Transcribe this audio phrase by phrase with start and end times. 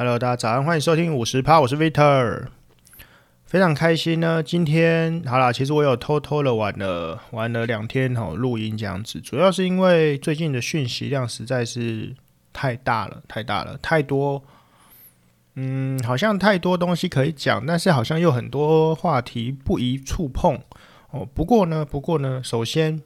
[0.00, 2.46] Hello，大家早上，欢迎收听五十趴，我是 Vitor，
[3.44, 4.42] 非常开心呢。
[4.42, 12.16] 今天好啦，其实我有偷偷的玩了玩了两天哦，录音这样子，主要是因为最近的讯息量实在是
[12.50, 14.42] 太大了，太大了，太多。
[15.56, 20.58] 嗯，好像太多东西可以讲，但是好像又很多话题不宜触碰
[21.10, 21.28] 哦。
[21.34, 23.02] 不过呢，不过呢，首先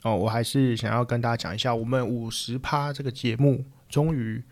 [0.00, 4.42] 哦，我还是想要跟大家讲一下，我们五十趴这个节目终于。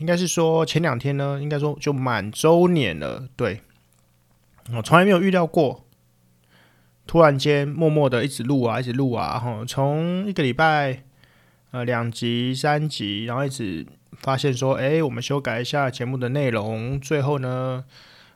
[0.00, 3.28] 应该是说前两天呢，应该说就满周年了。
[3.36, 3.60] 对，
[4.74, 5.84] 我从来没有预料过，
[7.06, 11.02] 突然间默默的一直录啊，一直录啊，哈，从一个礼拜
[11.72, 13.86] 呃两集、三集，然后一直
[14.20, 17.84] 发现说，哎，我们修改一下节目的内容，最后呢，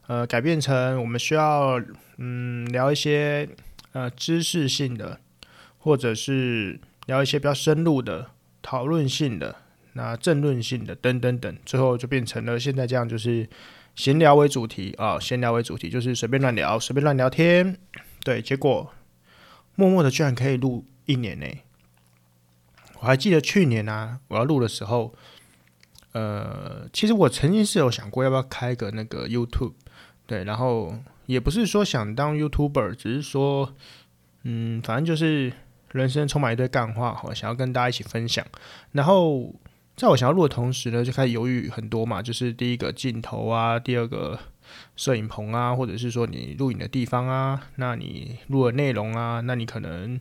[0.07, 1.83] 呃，改变成我们需要
[2.19, 3.49] 嗯聊一些
[3.93, 5.19] 呃知识性的，
[5.79, 8.27] 或者是聊一些比较深入的
[8.61, 9.64] 讨论性的。
[9.97, 13.49] 那政论性的等等等，最后就变成了现在这样，就是
[13.95, 17.79] 闲聊为主题啊，闲聊为主题，就是随便乱聊，随便乱聊天。
[18.25, 18.93] 对，结果
[19.77, 21.47] 默默的居然可以录一年呢。
[22.99, 25.15] 我还记得去年啊，我要录的时候，
[26.11, 29.75] 呃，其实我曾经是有想过要不要开个那个 YouTube，
[30.27, 30.93] 对，然后
[31.27, 33.73] 也不是说想当 YouTuber，只是说，
[34.43, 35.53] 嗯，反正就是
[35.93, 38.45] 人生充满一堆干话，我想要跟大家一起分享，
[38.91, 39.55] 然后。
[39.97, 44.39] 在我想要录的同时呢，就开始犹豫很多嘛，就是第一个镜头啊，第二个
[44.97, 50.21] 摄影棚啊，或者是说你录影的地方啊，那你录的内容啊，那你可能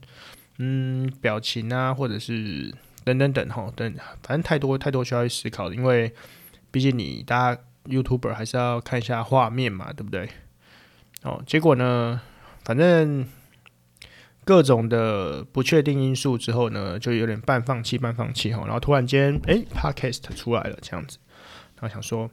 [0.59, 6.13] 嗯表情啊，或者是等等等哈，等反正太多太多需要去思考的，因为
[6.69, 10.29] 毕竟你大家 YouTuber 还是要看一下画面嘛，对不对？
[11.23, 12.21] 哦，结果呢，
[12.63, 13.27] 反正。
[14.45, 21.17] 各种的不确定因素之后呢，就有点半放弃半放弃哈，然后突然间哎，Podcast 出来了这样子，
[21.79, 22.29] 然后想说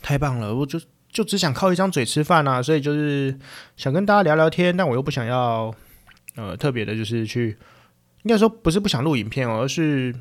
[0.00, 3.38] 太棒了，我就就只想靠一张嘴吃饭啊，所以就是
[3.76, 5.74] 想跟大家聊聊天，但我又不想要
[6.36, 7.56] 呃特别的，就是去
[8.22, 10.14] 应该说不是不想录影片哦，而是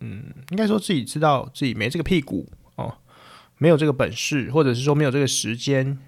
[0.00, 2.98] 嗯，应该说自己知道自己没这个屁股哦，
[3.58, 5.98] 没有这个本事，或者是说没有这个时间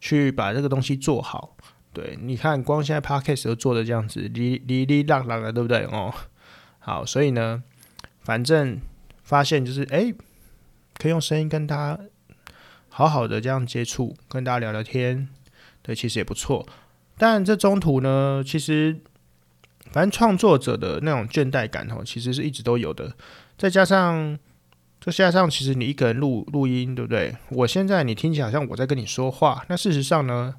[0.00, 1.53] 去把这个东西做好。
[1.94, 5.84] 对，你看，光现在 Podcast 都做的这样子，哩哩哩啦啦的，对不对？
[5.84, 6.12] 哦，
[6.80, 7.62] 好，所以呢，
[8.20, 8.80] 反正
[9.22, 10.12] 发现就是，哎，
[10.98, 12.00] 可以用声音跟大家
[12.88, 15.28] 好好的这样接触，跟大家聊聊天，
[15.82, 16.66] 对，其实也不错。
[17.16, 18.98] 但这中途呢，其实
[19.92, 23.14] 反正创作者的那种倦怠感哦，其实是一直都有的。
[23.56, 24.36] 再加上，
[25.00, 27.36] 再加上，其实你一个人录录音，对不对？
[27.50, 30.56] 我现在你听起来好像我在跟你说话，那事实上呢？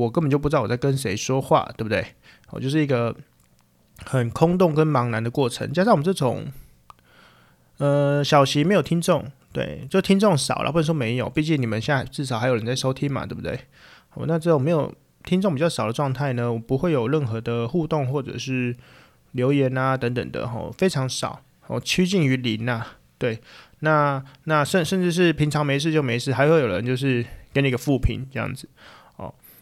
[0.00, 2.04] 我根本就不知道我在跟谁说话，对不对？
[2.50, 3.14] 我就是一个
[4.04, 5.72] 很空洞跟茫然的过程。
[5.72, 6.46] 加上我们这种，
[7.78, 13.60] 呃，小型没有听众，对，就听众少了，不能说没有，毕竟你们现在至少还有人在收听嘛，对不对？
[14.14, 14.92] 我那这种没有
[15.24, 18.74] 听众比较少的状态呢，我不会有任何的互动或者是
[19.32, 22.86] 留言啊等等的，吼，非常少，哦，趋近于零呐。
[23.18, 23.38] 对，
[23.80, 28.66] 那那甚甚至是平常没事就没事，还会有人就是给你一个负评这样子。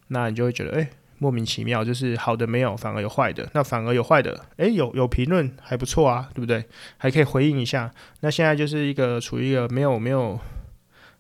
[0.08, 3.48] 那你就会觉得，哎、莫名其妙，就是好的没有，反而有坏的。
[3.52, 6.64] 那反而有坏的，哎、有有评论还不错啊，对不对？
[6.96, 7.92] 还可以回应一下。
[8.20, 10.38] 那现在就是一个处于一个没有没有，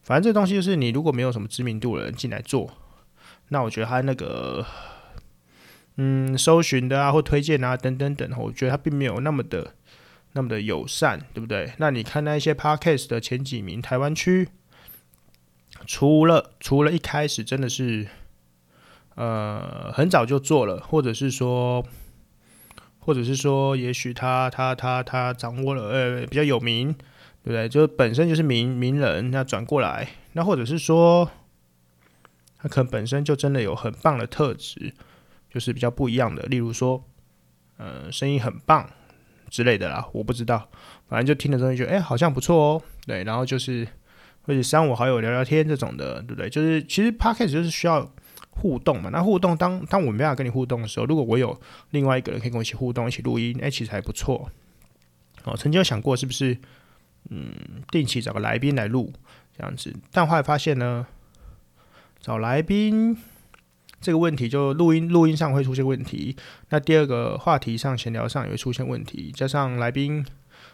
[0.02, 2.72] 反正这东西就是你如果没有什么知名度的人进来做，
[3.48, 4.64] 那我觉得他那个，
[5.96, 9.74] 嗯，搜寻的啊或推荐啊等等等，我觉得他并没有那么的
[10.32, 11.72] 那么的友善，对不对？
[11.78, 14.48] 那你看那一些 Podcast 的前几名，台湾区，
[15.86, 18.06] 除了除了一开始真的是。
[19.18, 21.84] 呃，很早就做了，或者是说，
[23.00, 26.92] 或者是说，也许他他他他掌握了，呃，比较有名，
[27.42, 27.68] 对不对？
[27.68, 31.28] 就本身就是名名人，那转过来，那或者是说，
[32.58, 34.94] 他可能本身就真的有很棒的特质，
[35.50, 37.02] 就是比较不一样的，例如说，
[37.76, 38.88] 呃，声音很棒
[39.50, 40.70] 之类的啦，我不知道，
[41.08, 43.84] 反正就听的东西觉得，哎，好像不错哦，对，然后就是
[44.42, 46.48] 或者三五好友聊聊天这种的，对不对？
[46.48, 48.08] 就是其实 Podcast 就是需要。
[48.60, 51.58] 互动嘛，那互动当当我没办法跟你互动的时候，如果我有
[51.90, 54.50] 另外一个人可以跟我一起互动、一起录音，哎，其实还不错。
[55.44, 56.58] 哦，曾经有想过是不是，
[57.30, 57.52] 嗯，
[57.90, 59.12] 定期找个来宾来录
[59.56, 61.06] 这样子，但后来发现呢，
[62.20, 63.16] 找来宾
[64.00, 66.36] 这个问题就录音录音上会出现问题，
[66.70, 70.26] 那第二个话题上闲聊上也会出现问题，加上来宾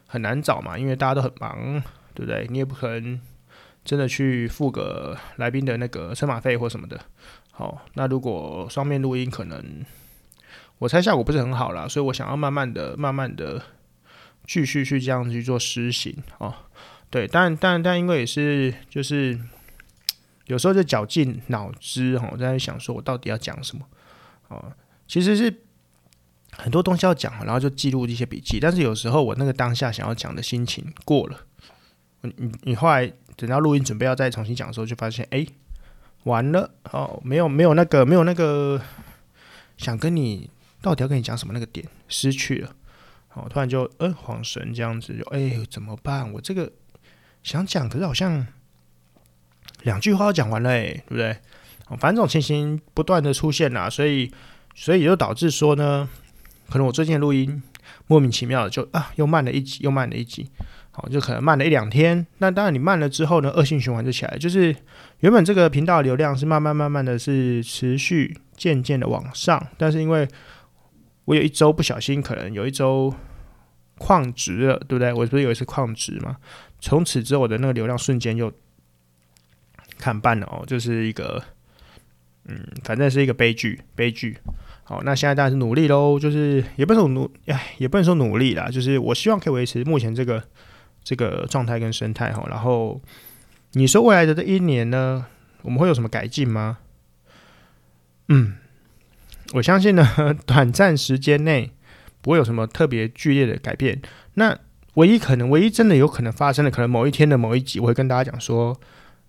[0.06, 1.82] 很难找嘛，因为大家都很忙，
[2.14, 2.46] 对不对？
[2.50, 3.20] 你也不可能
[3.84, 6.98] 真的去付个来宾的那个车马费或什么的。
[7.56, 9.84] 好，那如果双面录音，可能
[10.78, 13.62] 我猜效果不是很好啦，所以我想要慢慢的、慢慢的
[14.44, 16.66] 继续去这样去做实行啊。
[17.10, 19.38] 对，但但但因为也是就是
[20.46, 23.86] 有时候就绞尽脑汁哈，我在想说我到底要讲什么
[24.48, 24.72] 哦，
[25.06, 25.62] 其实是
[26.50, 31.40] 很多东西要讲，然后就记录一些笔记，但是有时候我那个当下想要讲的心情过了，
[32.22, 33.06] 你你后来
[33.36, 35.46] 等到录音准备要再重新讲的时候，就发现哎，
[36.24, 38.80] 完了哦，没有没有那个没有那个
[39.78, 40.50] 想跟你
[40.82, 42.74] 到底要跟你讲什么那个点失去了。
[43.34, 46.32] 哦，突然就呃恍神这样子，就哎怎么办？
[46.32, 46.70] 我这个
[47.42, 48.46] 想讲，可是好像
[49.82, 51.32] 两句话都讲完了，哎，对不对？
[51.88, 54.32] 哦，反正这种情形不断的出现啦，所以
[54.74, 56.08] 所以也就导致说呢，
[56.70, 57.62] 可能我最近的录音
[58.06, 60.50] 莫名其妙的就啊又慢了一集，又慢了一集，
[60.96, 62.24] 好，就可能慢了一两天。
[62.38, 64.74] 那当然你慢了之后呢，恶性循环就起来，就是
[65.20, 70.28] 原本这个频道流量是慢慢慢慢的是持续渐渐的往上，但是因为
[71.24, 73.12] 我有一周不小心，可能有一周
[73.98, 75.12] 旷职了，对不对？
[75.12, 76.36] 我不是有一次旷职嘛？
[76.78, 78.52] 从此之后，我的那个流量瞬间就
[79.98, 81.42] 砍半了哦，就是一个，
[82.46, 84.38] 嗯，反正是一个悲剧，悲剧。
[84.84, 90.44] 好，那现在当然是努力喽，就是也不能说努，哎，也不能说努力啦，就是我希望可以维持目前这个
[91.04, 92.44] 这个状态跟生态哈。
[92.50, 93.00] 然后
[93.74, 95.26] 你说未来的这一年呢，
[95.62, 96.78] 我们会有什么改进吗？
[98.26, 98.56] 嗯。
[99.52, 100.04] 我相信呢，
[100.46, 101.70] 短暂时间内
[102.22, 104.00] 不会有什么特别剧烈的改变。
[104.34, 104.58] 那
[104.94, 108.74] 唯一可能，唯一真的有可能发生的，可能某一天的某一集，我会跟大家讲说，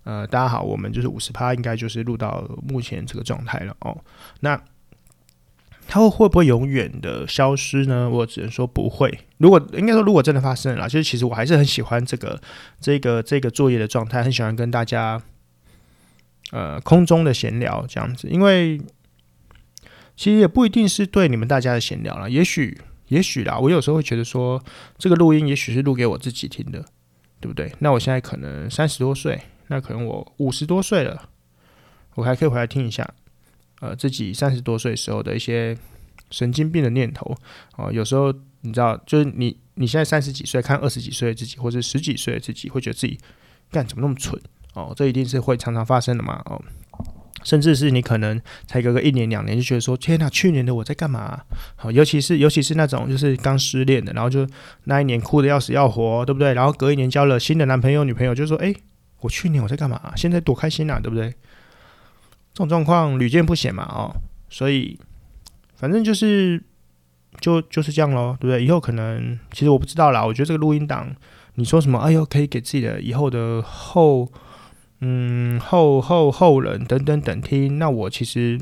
[0.04, 3.96] 呃，大家好，我们就是五十趴，应该就是录到目前这个状态了哦。
[4.40, 4.60] 那
[5.88, 8.08] 它会会不会永远的消失呢？
[8.10, 9.18] 我只能说不会。
[9.38, 12.40] 如果应该说，如果真的发生了，就是其实我还是很喜欢这个
[12.80, 15.22] 这个这个作业的状态，很喜欢跟大家
[16.52, 18.80] 呃空中的闲聊这样子，因为。
[20.18, 24.64] 其实也不一定是对你们大家的闲聊啦，也许也许啦，我有时候会觉得说，
[24.96, 26.82] 这个录音也许是录给我自己听的，
[27.38, 27.70] 对不对？
[27.80, 31.28] 那我现在可能三十多岁，那可能我五十多岁了，
[32.14, 33.06] 我还可以回来听一下，
[33.80, 35.76] 呃，自己三十多岁时候的一些
[36.30, 37.34] 神经病的念头
[37.76, 38.32] 哦、有时候
[38.62, 43.18] 你知道，就是你你现在三十几岁看二十几岁的自己，或者十几岁的自己，会觉得自己
[43.70, 44.40] 干怎么那么蠢
[44.74, 44.92] 哦？
[44.96, 46.60] 这一定是会常常发生的嘛哦。
[47.44, 51.44] 甚至是你可能才隔个一年两年就觉得说天哪，去年的我在干嘛啊？
[51.76, 54.44] 好，尤其是尤其是那种就是刚失恋的，然后就
[54.84, 56.54] 那一年哭得要死要活，对不对？
[56.54, 58.74] 然后隔一年交了新的男朋友女朋友，就说哎，
[59.20, 60.12] 我去年我在干嘛？
[60.16, 61.32] 现在多开心啊，对不对？
[62.56, 64.16] 这种状况屡见不鲜嘛，哦，
[64.48, 64.98] 所以
[65.74, 66.62] 反正就是
[67.38, 68.64] 就就是这样咯，对不对？
[68.64, 71.14] 以后可能其实我不知道啦，我觉得这个录音档，
[71.56, 71.98] 你说什么？
[71.98, 74.32] 哎呦，可以给自己的以后的后。
[75.00, 78.58] 嗯，后后后人等等等听，那我其实，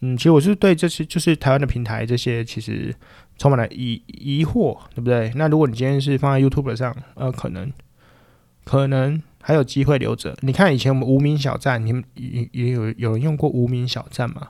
[0.00, 2.96] 嗯，其实我是对这些就是台湾的平台这些，其实
[3.36, 5.30] 充满了疑疑惑，对不对？
[5.34, 7.70] 那如果你今天是放在 YouTube 上，呃，可能
[8.64, 10.34] 可能还有机会留着。
[10.40, 14.48] 你看以前我们无名小站，你们也也有有人用过无名小站吗？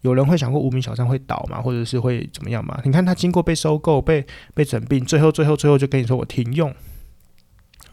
[0.00, 1.62] 有人会想过无名小站会倒吗？
[1.62, 2.80] 或者是会怎么样吗？
[2.84, 6.74] 你看他经过被收购、被被整并，最后最后最后就跟你说我停用。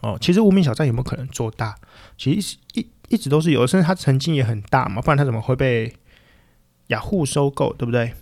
[0.00, 1.76] 哦，其实无名小站有没有可能做大？
[2.16, 5.92] 其实一一直都是有的，甚至它曾经也很大嘛，不然它怎么会被
[6.88, 8.12] 雅虎收购，对不对？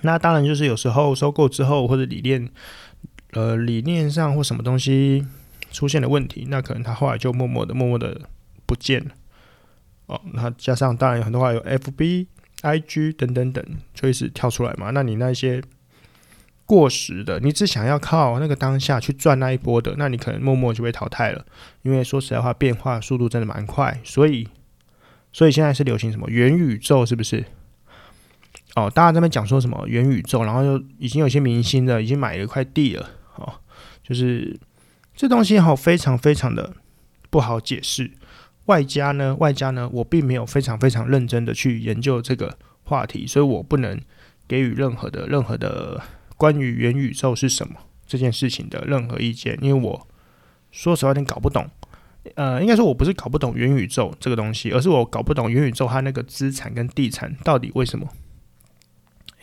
[0.00, 2.48] 那当然就是有时候收购之后，或者理念
[3.32, 5.24] 呃理念上或什么东西
[5.74, 8.22] 出现了问题，那可能他后来就默默的、默默的
[8.64, 9.10] 不见了。
[10.06, 12.28] 哦，那加上当然有很多话有 FB、
[12.62, 14.90] IG 等等等，就一直跳出来嘛。
[14.90, 15.62] 那你那些。
[16.66, 21.44] 过时的，你只想要靠那个当下去赚那一波的，那你可能默默就被淘汰了。
[21.82, 24.48] 因为说实在话，变化速度真的蛮快，所以，
[25.30, 27.44] 所以现在是流行什么元宇宙，是不是？
[28.76, 33.52] 哦，大家在那边讲说什么元宇宙，然后就已经有些明星的已经买了一块地了，哦，
[34.02, 34.58] 就是
[35.14, 36.74] 这东西好非常非常的
[37.30, 38.12] 不好解释。
[38.66, 44.00] 外加呢，外加呢，我并没有非常非常认真的去研究这个话题，所以我不能
[44.48, 46.02] 给予任何的任何的。
[46.36, 50.08] 关于元宇宙是什么这件事情的任何意见，因为我
[50.72, 51.70] 说实话有点搞不懂。
[52.34, 58.08] 呃，应该说我不是搞不懂元宇宙这个东西，而是我搞不懂元宇宙它那个资产跟地产到底为什么？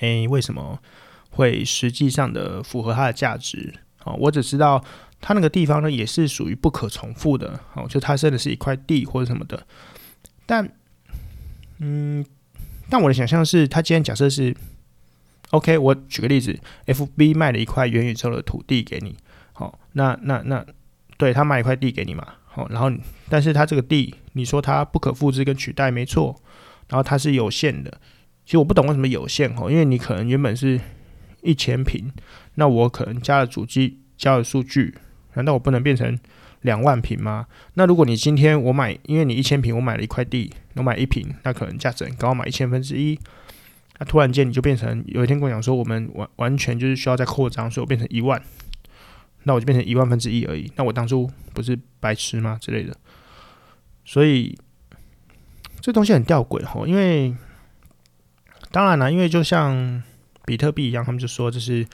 [0.02, 0.80] 诶，为什么
[1.30, 3.74] 会实际上的符合它的价值？
[4.04, 4.84] 哦，我只知道
[5.22, 7.60] 它那个地方呢也是属于不可重复的。
[7.76, 9.66] 哦，就它真的是一块地或者什么的。
[10.46, 10.70] 但，
[11.78, 12.26] 嗯，
[12.90, 14.54] 但我的想象是，它今天假设是。
[15.52, 19.18] OK，我举个例子，FB 卖了一块元宇宙的土地给你，
[19.52, 20.66] 好，那那那，
[21.18, 22.90] 对，他卖一块地给你嘛，好，然后
[23.28, 26.42] 但是他这个地，你说它不可复制跟取代没错，
[26.88, 28.00] 然后它是有限的，
[28.46, 30.80] 其实我不懂为什么有限哦，因为你可能原本是
[31.42, 32.10] 一千平，
[32.56, 34.98] 那我可能加了主机，加了数据，
[35.34, 36.18] 难道我不能变成
[36.62, 37.48] 两万坪吗？
[37.76, 43.20] 那如果你今天我买，因为你一千坪，我买了一块地，我买一坪，那可能价值很高，买一千分之一。
[43.98, 48.42] 那突然间你就变成有一天跟我讲说，我们完完全就是需要再扩张，所以我变成一万，
[49.44, 50.72] 那我就变成一万分之一而已。
[50.76, 52.58] 那我当初不是白痴吗？
[52.60, 52.96] 之类的。
[54.06, 54.58] 所以
[55.80, 57.36] 这东西很吊诡哈，因为
[58.72, 60.04] 当然了，因为就像
[60.46, 61.88] 比特币一样，他们就说这是。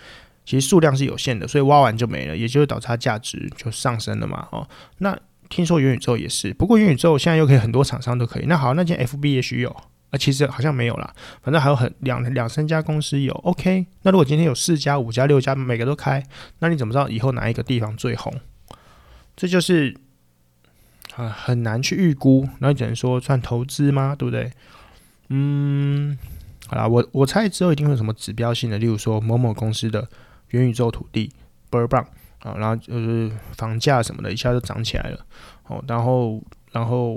[0.47, 4.47] 其实数量是有限的，所以挖完就没了，也就是导致它价值就上升了嘛。
[4.53, 4.65] 哦，
[4.99, 8.45] 那听说元宇宙也是，不过元宇宙现在又可以很多厂商都可以。
[8.45, 9.69] 那好，那间 FB 也许有，
[10.09, 13.33] 啊，其实好像没有啦，反正还有很两两三家公司有。
[13.43, 16.23] OK，那如果今天有四家、五家、六家，每个都开，
[16.59, 18.33] 那你怎么知道以后哪一个地方最红？
[19.35, 19.97] 这就是
[21.17, 22.47] 啊，很难去预估。
[22.59, 24.15] 那你只能说算投资吗？
[24.17, 24.49] 对不对？
[25.27, 26.17] 嗯，
[26.67, 30.07] 好啦，我我猜之后一定会有什么指标性的，例如说某某公司的。
[30.49, 31.31] 元宇宙土地
[31.69, 32.01] 倍儿棒
[32.39, 35.25] 啊，然后就是房价什么的，一下就涨起来了。
[35.67, 37.15] 哦，然后，然后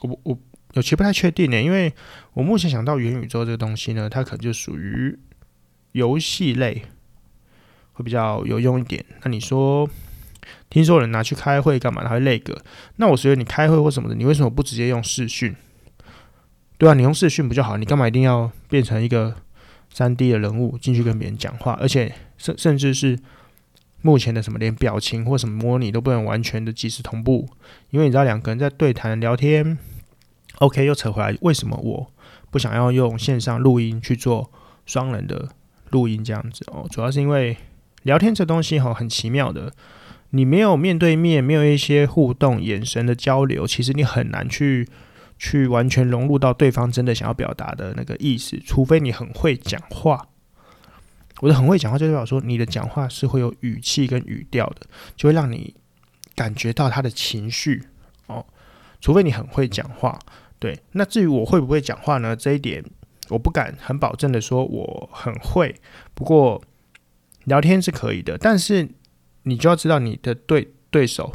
[0.00, 0.38] 我我
[0.72, 1.92] 有其不太确定呢，因为
[2.32, 5.16] 我目前想到元宇宙这个东西呢，它可能就属于
[5.92, 6.82] 游戏类，
[7.92, 9.04] 会比较有用一点。
[9.22, 9.88] 那你说，
[10.68, 12.02] 听说有人拿去开会干嘛？
[12.02, 12.60] 他会那个？
[12.96, 15.54] 那我觉得你开会或什么的，你为什么不直接用视讯？
[16.78, 17.76] 对啊，你用视讯不就好？
[17.76, 19.36] 你干嘛一定要变成一个？
[19.96, 23.18] 三 D 的人物进去跟别人讲话，而且甚甚至是
[24.02, 27.48] 目前的什么连表情或什么模拟都不能完全的及时同步，
[27.88, 29.78] 因为你知道两个人在对谈聊天
[30.58, 32.12] ，OK 又扯回来，为什么我
[32.50, 34.52] 不想要用线上录音去做
[34.84, 35.48] 双人的
[35.88, 36.86] 录音这样子哦？
[36.90, 37.56] 主要是因为
[38.02, 39.72] 聊天这东西哈很奇妙的，
[40.28, 44.86] 你没有面对面，没有一些互动、眼神的交流，其实你很难去。
[45.38, 50.28] 去完全融入到对方真的想要表达的那个意思，除非你很会讲话。
[51.40, 55.74] 我的很会讲话，就代表说你的讲话是会有语气跟语调的，就会让你
[56.34, 57.82] 感觉到他的情绪
[58.26, 58.46] 哦。
[59.00, 60.18] 除非你很会讲话，
[60.58, 60.80] 对。
[60.92, 62.34] 那至于我会不会讲话呢？
[62.34, 62.82] 这一点
[63.28, 65.74] 我不敢很保证的说我很会。
[66.14, 66.62] 不过
[67.44, 68.88] 聊天是可以的，但是
[69.42, 71.30] 你就要知道你的对对手。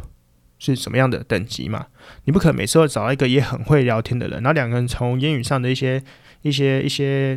[0.63, 1.87] 是什么样的等级嘛？
[2.25, 6.03] 你不可能每次都找到一个也很会聊天的人，然后两个人从言语上的一些、
[6.43, 7.35] 一些、一些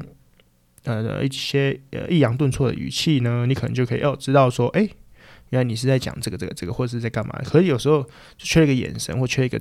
[0.85, 4.83] 呃一些呃抑扬顿挫的语气呢，你可能就可以哦知道说，哎，
[5.49, 7.41] 原来你是在讲这个、这个、这个，或者是在干嘛？
[7.45, 8.03] 可是有时候
[8.37, 9.59] 就缺一个眼神，或缺一个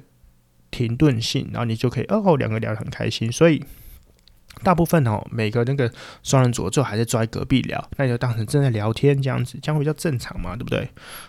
[0.70, 3.64] 停顿性，然后你就可以哦两个聊得很开心，所以。
[4.62, 5.92] 大部分哦，每个那个
[6.22, 10.88] 双人组最后还是坐在隔壁聊，那就当成正在聊天这样子，这样会比较正常嘛，对不对？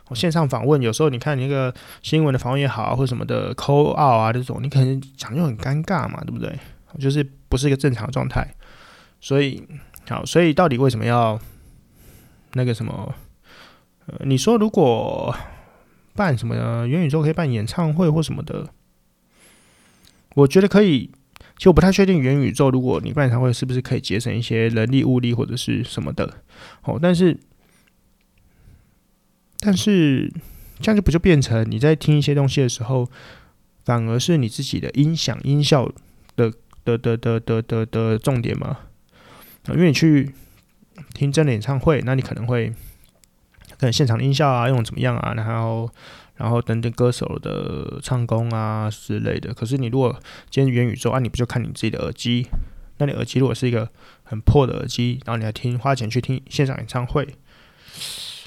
[0.09, 6.57] 我线上访问有时候你看你那个新闻的访问也好啊，或什么的 call out 啊这种，你可能讲就很尴尬嘛，对不对？
[6.99, 8.55] 就是不是一个正常的状态。
[9.21, 9.67] 所以
[10.09, 11.41] 好，所以到底为什么要
[12.53, 13.15] 那个什么？
[14.07, 15.35] 呃，你说如果
[16.15, 18.69] 办什么元宇宙可以办演唱会或什么的，
[20.35, 21.11] 我觉得可以。
[21.57, 26.43] 其实我不太确定元宇宙，如果你办演唱会，是不是可以节省一些人力物力或者是什么的？
[26.83, 27.39] 哦，但是，
[29.61, 30.33] 但是
[30.81, 33.09] 这样就不就变成你在听一些东西的时候，
[33.85, 35.91] 反而是你自己的音响音效
[36.35, 36.53] 的
[36.85, 38.79] 的的的的的的重点吗？
[39.69, 40.35] 因为你去
[41.15, 42.71] 听真的演唱会，那你可能会
[43.71, 45.89] 可能现场音效啊用怎么样啊，然后。
[46.37, 50.19] 然后等等歌手的唱功啊之类的，可是你如果
[50.51, 52.47] 今天元宇宙啊，你不就看你自己的耳机？
[52.99, 53.89] 那你耳机如果是一个
[54.23, 57.27] 很破的耳机，然后你还听花钱去听现场演唱会，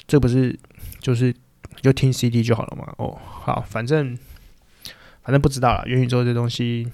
[0.06, 0.58] 这不是
[1.00, 1.34] 就是
[1.80, 2.92] 就听 CD 就好了嘛？
[2.98, 4.16] 哦，好，反正
[5.22, 5.84] 反正不知道了。
[5.86, 6.90] 元宇宙这东西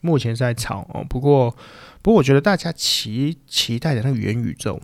[0.00, 1.50] 目前是在炒哦，不过
[2.02, 4.80] 不过我觉得大家期期待的那个元宇宙。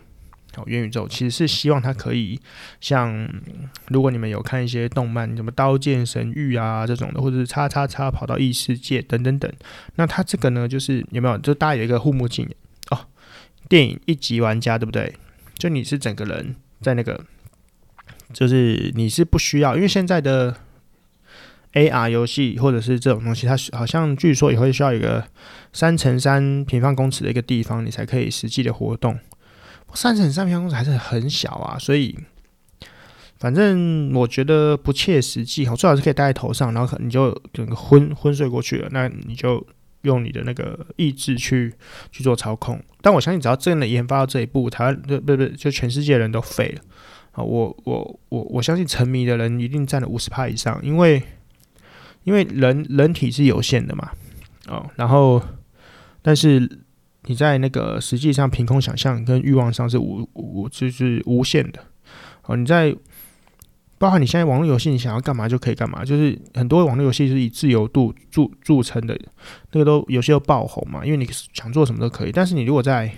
[0.67, 2.41] 元宇宙其实是希望它可以
[2.81, 3.29] 像，
[3.89, 9.53] 如果你们有看一些动漫，什么《刀剑神域》啊这种的，或者是叉叉叉跑到异世界等等等，
[9.97, 11.39] 那它这个呢，就是有没有？
[11.39, 12.49] 就大家有一个护目镜
[12.91, 13.07] 哦，
[13.69, 15.15] 电影一级玩家对不对？
[15.57, 17.25] 就你是整个人在那个，
[18.33, 20.55] 就是你是不需要，因为现在的
[21.73, 25.27] AR 游戏或者是这种东西，它好像据说也会需要一个
[25.73, 29.19] 三乘三平方公尺的一个地方，你才可以实际的活动。
[29.95, 32.17] 三乘三平方公尺还是很小啊，所以
[33.39, 35.75] 反正我觉得不切实际哈。
[35.75, 38.89] 最好是可以戴在头上，然后你就整个昏昏睡过去了。
[38.91, 39.67] 那你就
[40.03, 41.75] 用你的那个意志去
[42.13, 42.81] 去做操控。
[43.01, 46.83] 但我相信，只要真的研发到这一步，台湾不不不，就全世界人都废了
[47.33, 47.43] 啊！
[47.43, 51.23] 我我我我相信沉迷的人一定占了五十趴以上，因为
[52.25, 54.11] 因为人人体是有限的嘛，
[54.69, 55.43] 哦，然后
[56.23, 56.81] 但是。
[57.29, 61.85] 你在那个实际上凭空想象跟欲望上是无无就是无限的
[62.45, 62.57] 哦。
[62.57, 62.97] 你在
[63.99, 69.19] 包含你现在网络游戏，你想要干嘛就可以干嘛，就是很多网络游戏是以自由度著著称的，
[69.73, 72.33] 那个都有些都爆红嘛，因为你想做什么都可以。
[72.33, 73.13] 但是你如果在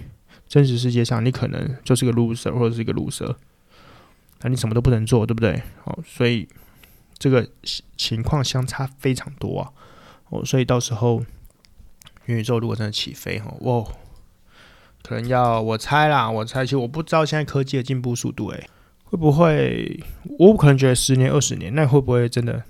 [0.49, 3.35] 真实世界上，你可能就是个 loser 或者是一个 loser，
[4.41, 5.63] 那你什么都不能做，对不对？
[5.85, 6.49] 哦，所以
[7.19, 7.49] 这个
[7.97, 9.71] 情况相差非常多啊。
[10.31, 11.23] 哦，所以到时候
[12.25, 13.85] 元宇宙如果真的起飞，哈，哇，
[15.03, 18.69] 可能要我猜啦，我猜，其实我不知道现在科技的进步速度，诶。
[19.05, 20.01] 会不会？
[20.39, 22.63] 我可能觉得十年、二十年，那会不会真的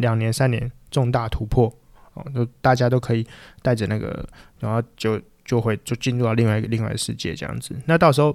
[0.00, 1.72] 两年、三年重大突破？
[2.14, 3.24] 哦，就大家都可以
[3.62, 7.76] 带着那个，然后就就会就进入到另外一个另外一个世界这样子。
[7.86, 8.34] 那到时候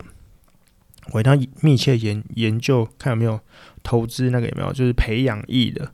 [1.12, 3.38] 我一定要密切研研究，看有没有
[3.84, 5.92] 投资那个有没有，就是培养液的，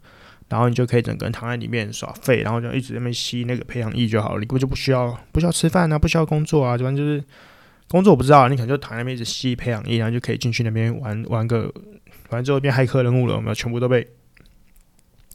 [0.50, 7.24] 然后你就可以整个人躺在里面耍废，然后就一直在那边吸那个培养液就好了，你根本就不需要不需要吃饭啊，不需要工作啊，反正就是。
[7.92, 11.74] 工作我不知道，你可能就躺在那边一直吸培养液，然后就可以进去那边玩玩个，
[12.30, 13.52] 完之后变骇客任务了，我们？
[13.56, 14.08] 全部都被，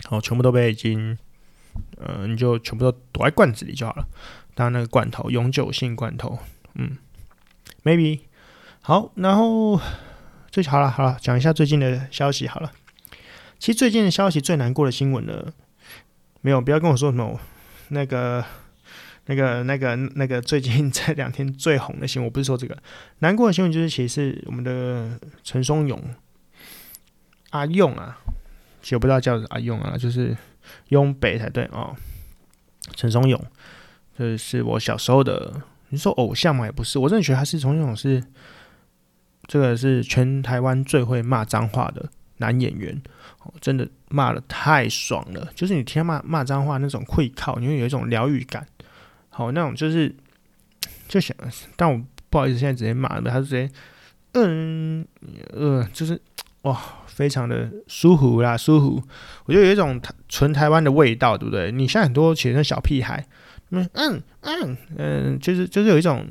[0.08, 1.18] 哦，全部都被已经，
[1.96, 4.06] 呃，你就全部都躲在罐子里就好了，
[4.54, 6.38] 当那个罐头，永久性罐头，
[6.76, 6.96] 嗯
[7.82, 8.20] ，maybe，
[8.82, 9.80] 好，然后
[10.52, 12.70] 最好了，好了，讲一下最近的消息好了。
[13.64, 15.50] 其实最近的消息最难过的新闻呢，
[16.42, 17.40] 没有，不要跟我说什么
[17.88, 18.44] 那个。
[19.26, 22.76] 那个、那个、那个，最近 这两天最红的新闻，我不是说这个
[23.20, 25.98] 难过的新闻，就是其实是我们的陈松勇
[27.52, 28.18] 阿用啊，
[28.82, 30.36] 其实我不知道叫阿用啊，就是
[30.88, 31.96] 雍北才对哦。
[32.94, 33.42] 陈松勇，
[34.18, 38.22] 这是我小时候的，你说偶像嘛，也不是，我真的觉得他是陈松勇是
[39.46, 43.00] 这个是全台湾最会骂脏话的男演员，
[43.42, 48.66] 哦，真的骂得太爽了，就是你听他骂骂脏话那种会靠，你会有一种疗愈感。
[49.28, 50.14] 好，那种就是
[51.08, 51.36] 就想，
[51.76, 52.00] 但我
[52.30, 53.70] 不好意思，现在直接骂了，他直接，
[54.32, 55.06] 嗯，
[55.52, 56.20] 呃，就是
[56.62, 59.02] 哇，非常的舒服啦，舒服。
[59.44, 61.70] 我觉得有一种纯台湾的味道，对不对？
[61.70, 63.24] 你像很多其实小屁孩，
[63.70, 66.26] 嗯嗯嗯嗯，就是就是有一种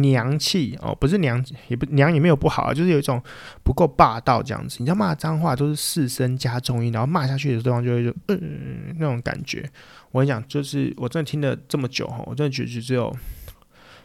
[0.00, 3.22] 娘气哦，不是娘，也不娘也没有不好啊，就是有一种
[3.62, 4.76] 不够霸道这样子。
[4.80, 9.68] 你知道骂脏话都是四声加重音，然后骂下去的对方就会就嗯那种感觉。
[10.10, 13.14] 我跟你讲，就是我真的听了这么久哈，我真的觉得只有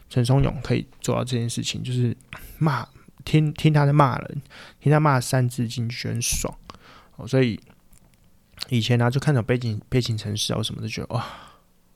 [0.09, 2.15] 陈松勇可以做到这件事情，就是
[2.57, 2.87] 骂
[3.23, 4.41] 听听他在骂人，
[4.79, 6.53] 听他骂三字经就觉得很爽
[7.15, 7.27] 哦。
[7.27, 7.59] 所以
[8.69, 11.25] 以前呢、就看到背景背景城市啊什么的，觉得哇，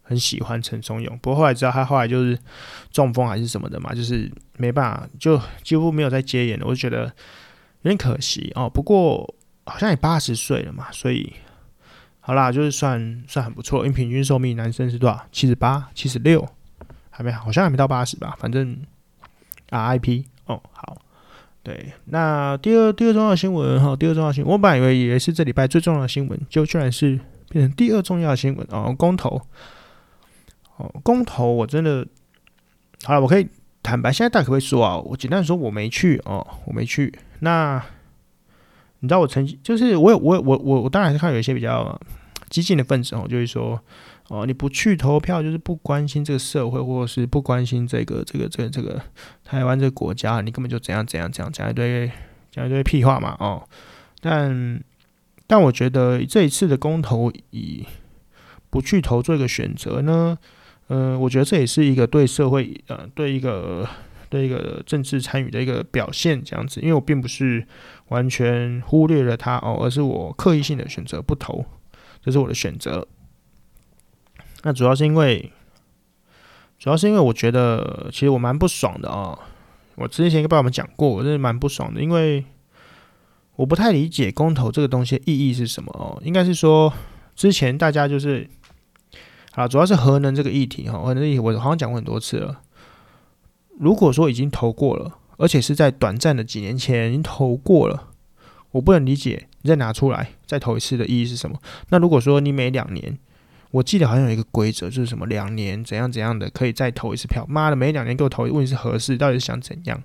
[0.08, 1.20] 很喜欢陈松勇。
[1.22, 2.38] 不过后来知道他后来就是
[2.92, 6.66] 中风还是什么的嘛，就是没办法，就几乎没有再接演了。
[6.66, 7.04] 我就觉得
[7.82, 8.70] 有点可惜哦。
[8.70, 11.34] 不过好像也八十岁了嘛，所以。
[12.20, 15.26] 好啦，就是算算很不错，因为平均寿命男生是多少？
[15.32, 16.46] 七十八、七十六，
[17.10, 18.36] 还没，好像还没到八十吧。
[18.38, 18.78] 反正
[19.70, 20.98] RIP 哦，好，
[21.64, 21.94] 对。
[22.04, 27.18] 那第二第二重要新闻哈，第二重要新闻，我本来以为以为是这礼拜最重要的新闻，就居然是
[27.48, 28.94] 变成第二重要的新闻哦。
[28.98, 29.42] 公投，
[30.78, 32.08] 哦，公投，我真的
[33.04, 33.48] 好了，我可以
[33.84, 34.98] 坦白，现在大可不可以说啊？
[34.98, 37.14] 我简单说，我没去哦，我没去。
[37.40, 37.84] 那
[39.00, 42.00] 你知道我曾经就是我有我我我我当然是看有一些比较
[42.50, 43.80] 激进的分子哦，就是说
[44.30, 49.02] 哦，你不去投票就是不关心这个社会，或者是不关心这个这个这个这个
[49.44, 52.12] 台湾这个国家，你根本就怎样怎样怎样讲一堆
[52.52, 53.64] 讲一堆屁话嘛哦。
[54.20, 54.84] 但
[55.46, 57.86] 但我觉得这一次的公投以
[58.70, 60.38] 不去投做一个选择呢，
[60.88, 63.88] 嗯、我觉得这也是一个对社会呃对一个
[64.30, 67.66] 对一个政治参与的一个表现这样子，因为我并不是。
[68.10, 71.66] 完全忽略了他哦，而是我刻意性的选择不投，
[72.24, 73.06] 这是我的选择。
[74.64, 75.52] 那主要是因为，
[76.80, 79.38] 主要是因为我觉得其实我蛮不爽的啊。
[79.96, 82.46] 我之前跟爸爸们讲过，我真的蛮不爽的，因为
[83.58, 86.18] 我不太理解公投这个东西的意义是什么哦。
[86.24, 86.94] 应该是说，
[87.36, 88.50] 之前大家就是
[89.58, 92.62] 啊，主要是核能这个议题哈，核能议题我好像讲过很多次了。
[93.78, 95.18] 如果说已经投过了。
[95.40, 98.08] 而且是在短暂的几年前已经投过了，
[98.72, 101.60] 我不能理解你再拿出来再投一次的意义是什么？
[101.90, 103.16] 那如果说你每两年，
[103.70, 107.46] 我记得好像有一个规则，就是什么两年怎样怎样的可以再投一次票。
[107.48, 110.02] 妈的，每两年给我投一，问题是合适，到底是想怎样？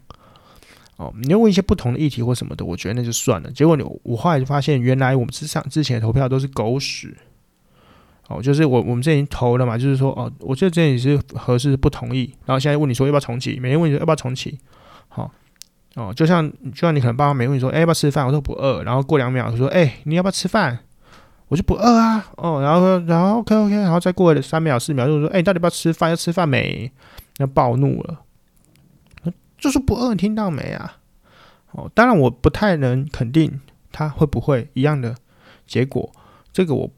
[0.99, 3.51] 哦，你要问一些不同的议题或什么的，我觉得那就算了。
[3.51, 7.17] 结果你我后来就发现，原来我们之上之前的投票都是狗屎。
[8.33, 12.33] 哦，就是我我们这已经投了嘛，就是说哦，我觉得这里是合适，不同意。
[12.47, 13.59] 然后现在问你说要不要重启？
[13.61, 14.59] 每天问你说要不要重启？
[15.09, 15.31] 好
[15.95, 18.27] 哦，就像就像你可能爸妈没问你说，哎、要不要吃饭？
[18.27, 18.83] 我说不饿。
[18.85, 20.79] 然后过两秒他说，哎、你要不要吃饭？
[21.49, 22.33] 我就不饿啊。
[22.37, 26.09] 哦，然后，然后 OK OK，然后再过了三秒四秒就说，哎、欸，到底要不要吃饭？
[26.11, 26.90] 要吃饭没？
[27.38, 28.21] 要暴怒了，
[29.59, 30.99] 就是不饿，你听到没啊？
[31.73, 35.14] 哦，当然我不太能肯定他会不会一样的
[35.66, 36.11] 结果？
[36.53, 36.90] 这个我，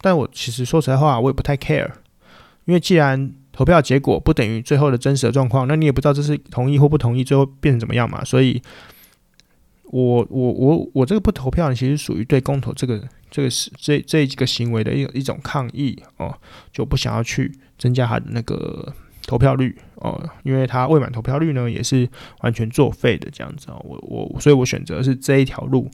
[0.00, 1.90] 但我其实说实在话，我也不太 care，
[2.64, 8.24] 因为既然投票结果不等于最后的真实的状况，那你也不知道这是同意或不同意，最后变成怎么样嘛？
[8.24, 8.62] 所以，
[9.84, 16.36] 我我我我这个不投票，其实属于对公投这个这个是这这几个行为的一一种抗议哦，
[16.72, 18.92] 就不想要去增加他的那个。
[19.26, 22.08] 投票率哦，因为他未满投票率呢，也是
[22.40, 23.78] 完全作废的这样子哦。
[23.84, 25.86] 我我，所以我选择是这一条路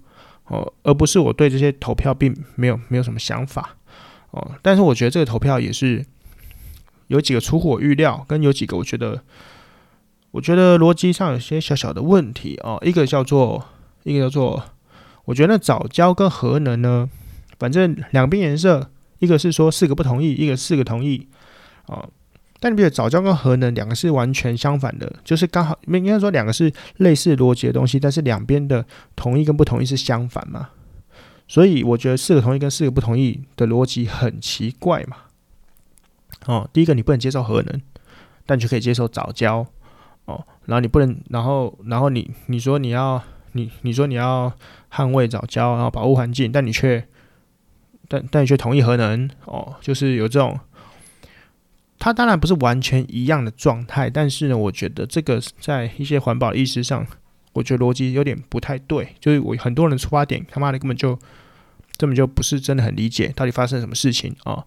[0.44, 3.76] 哦，而不是我对这些投票并没有没有什么想法
[4.34, 4.52] 哦。
[4.60, 6.04] 但是我觉得这个投票也是
[7.06, 9.22] 有几个出乎我预料，跟有几个我觉得
[10.32, 12.78] 我觉得逻辑上有些小小的问题哦。
[12.82, 13.64] 一个叫做
[14.02, 14.64] 一个叫做，
[15.24, 17.08] 我觉得早教跟核能呢，
[17.58, 21.28] 反正两边颜色，一个是说四个不同意，一个四个同意
[21.86, 22.10] 哦。
[22.60, 28.82] 但你比如早教跟核能两个是完全相反的，就是刚好应该说两个是类似逻辑的东西，但是两边的
[29.14, 30.70] 同意跟不同意是相反嘛，
[31.46, 35.16] 所以我觉得四个同意跟四个不同意的逻辑很奇怪嘛。
[36.46, 37.80] 哦，第一个你不能接受核能，
[38.44, 39.66] 但却可以接受早教
[40.26, 44.52] 哦，然后你不能，然后然后你你说你要你你说你要
[44.92, 47.06] 捍卫早教，然后保护环境，但你却
[48.08, 50.58] 但但你却同意核能哦，就是有这种。
[51.96, 57.06] 它当然不是完全一样的状态，但是呢，我觉得这个在一些环保意识上，
[57.54, 59.16] 我觉得逻辑有点不太对。
[59.18, 61.16] 就是我很多人的出发点，他妈的根本就
[61.96, 64.64] 根本就不是真的很理解到底发生什么事情啊、哦！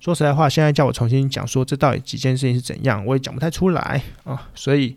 [0.00, 4.94] 说实在话，现在叫我重新讲说这到底几件事情是怎样，我也讲不太出来啊、所以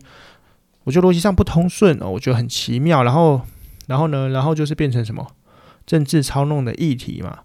[0.84, 3.02] 我觉得逻辑上不通顺哦，我觉得很奇妙。
[3.02, 3.42] 然后，
[3.86, 5.26] 然后呢，然后就是变成什么
[5.86, 7.40] 政治操弄的议题嘛。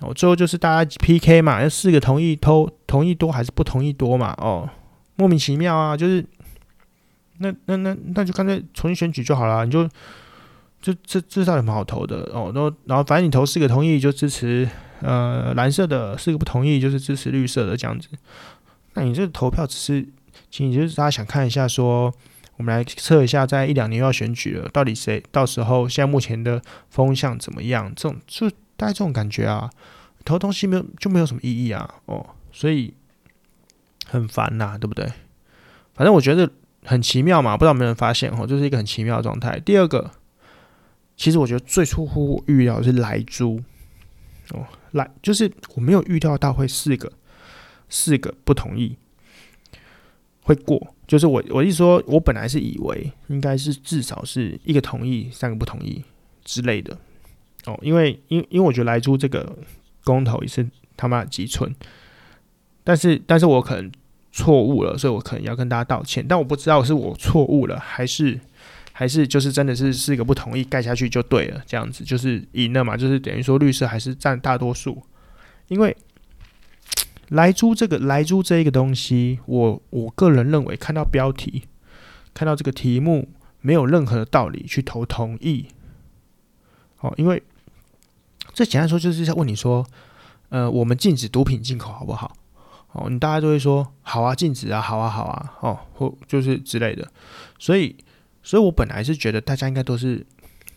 [0.00, 4.32] 哦，最后就是大家 PK 嘛，要四个同意，偷同意多还是不同意多嘛？
[4.38, 4.68] 哦，
[5.16, 6.24] 莫名其妙啊，就是
[7.40, 9.88] 那那那那就干脆重新选举就好了，你就
[10.80, 12.52] 就这这到底蛮好投的哦？
[12.54, 14.68] 然后然后反正你投四个同意就支持
[15.00, 18.08] 呃蓝色的，四个不同意就是支持绿色的这样子。
[18.94, 20.06] 那你这个投票只是，
[20.50, 22.12] 其实就是大家想看一下说，
[22.56, 27.92] 我们来测一下，在一两年要选举了，到底谁到时候现在目前的风向怎么样？
[27.94, 28.50] 这种就。
[28.80, 29.68] 大概这种感觉啊，
[30.24, 32.94] 投东西没有就没有什么意义啊，哦，所以
[34.06, 35.04] 很烦呐，对不对？
[35.92, 36.50] 反正我觉得
[36.90, 39.60] 很奇妙嘛，不知道有没有人发现哦，就是一个很奇妙的状态。
[39.60, 40.10] 第二个，
[41.16, 43.62] 其实我觉得最出乎我预料的是莱猪
[44.50, 47.12] 哦，来就是我没有预料到会四个
[47.88, 48.96] 四个不同意
[50.42, 56.02] 会过，就是我我一说，我本来是以为应该是至少是一个同意，三个不同意
[56.44, 56.98] 之类的。
[57.66, 59.56] 哦，因为因因为我觉得莱猪这个
[60.02, 61.72] 公投也是他妈的鸡肋，
[62.82, 63.92] 但是但是我可能
[64.32, 66.24] 错误了，所以我可能要跟大家道歉。
[66.26, 68.40] 但我不知道是我错误了，还是
[68.92, 75.02] 还是就是真的是是一个不同意盖下去就对了，这样子就是赢了嘛，就是等于说绿色还是占大多数。
[75.68, 75.96] 因为
[77.28, 81.64] 莱猪这个莱猪这一个东西，我我个人认为看到标题，
[82.34, 83.28] 看到这个题目，
[83.60, 85.66] 没有任何的道理去投同意。
[87.00, 87.42] 哦，因为。
[88.52, 89.86] 这简单说就是在问你说，
[90.48, 92.36] 呃，我们禁止毒品进口好不好？
[92.92, 97.06] 哦，你大家都会说好啊，禁止啊，好啊，好啊，哦，或就是之类的。
[97.58, 97.96] 所以，
[98.42, 100.26] 所以我本来是觉得大家应该都是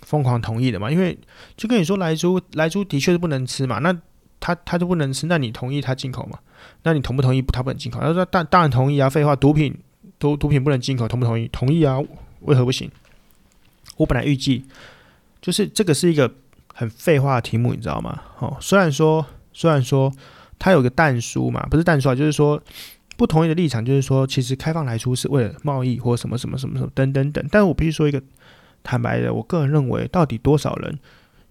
[0.02, 1.18] 疯狂同意的嘛，因为
[1.58, 3.96] 就跟你说莱猪，莱猪的确是不能吃嘛，那
[4.40, 6.38] 他他就不能吃，那你同意他进口嘛？
[6.84, 8.00] 那你同不同意他不能进口？
[8.00, 9.76] 他说当当然同意啊，废话，毒品
[10.20, 11.48] 毒毒品不能进口，同不同意？
[11.48, 11.98] 同意啊，
[12.42, 12.92] 为何不行？
[13.98, 14.66] 我本来预计
[15.42, 16.32] 就是这个是一个。
[16.76, 18.20] 很废话的题目，你知道吗？
[18.40, 19.24] 哦，虽然说，
[19.54, 20.12] 虽然说，
[20.64, 22.58] 它有个但书嘛，不是但书啊，就是说
[23.18, 27.46] 不同意的立场，就是说，其实开放来出是为了贸易或什么什么什么什么等等等。
[27.52, 28.24] 但我必须说一个
[28.82, 30.98] 坦白的，我个人认为，到底多少人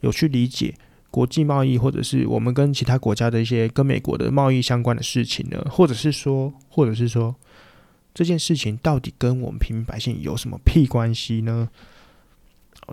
[0.01, 0.75] 有去理解
[1.11, 5.63] 国际贸易，或者是我们跟其他国家的一些跟美国的贸易相关的事情呢？
[5.69, 7.35] 或者是说，或者是说，
[8.15, 11.69] 这件事情到底跟我们平民百姓有什么屁关系呢？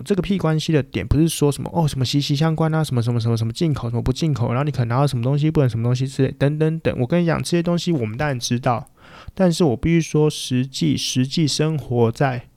[0.05, 6.95] 这个屁关系的点不是说什么哦，什么息息相关啊，什么什么什么什么进口什么不进口，然后你可能拿到什么东西，不能什么东西之类等等等。
[6.99, 8.89] 我跟你讲，这些东西我们当然知道，
[9.33, 12.47] 但是我必须说，实际实际生活在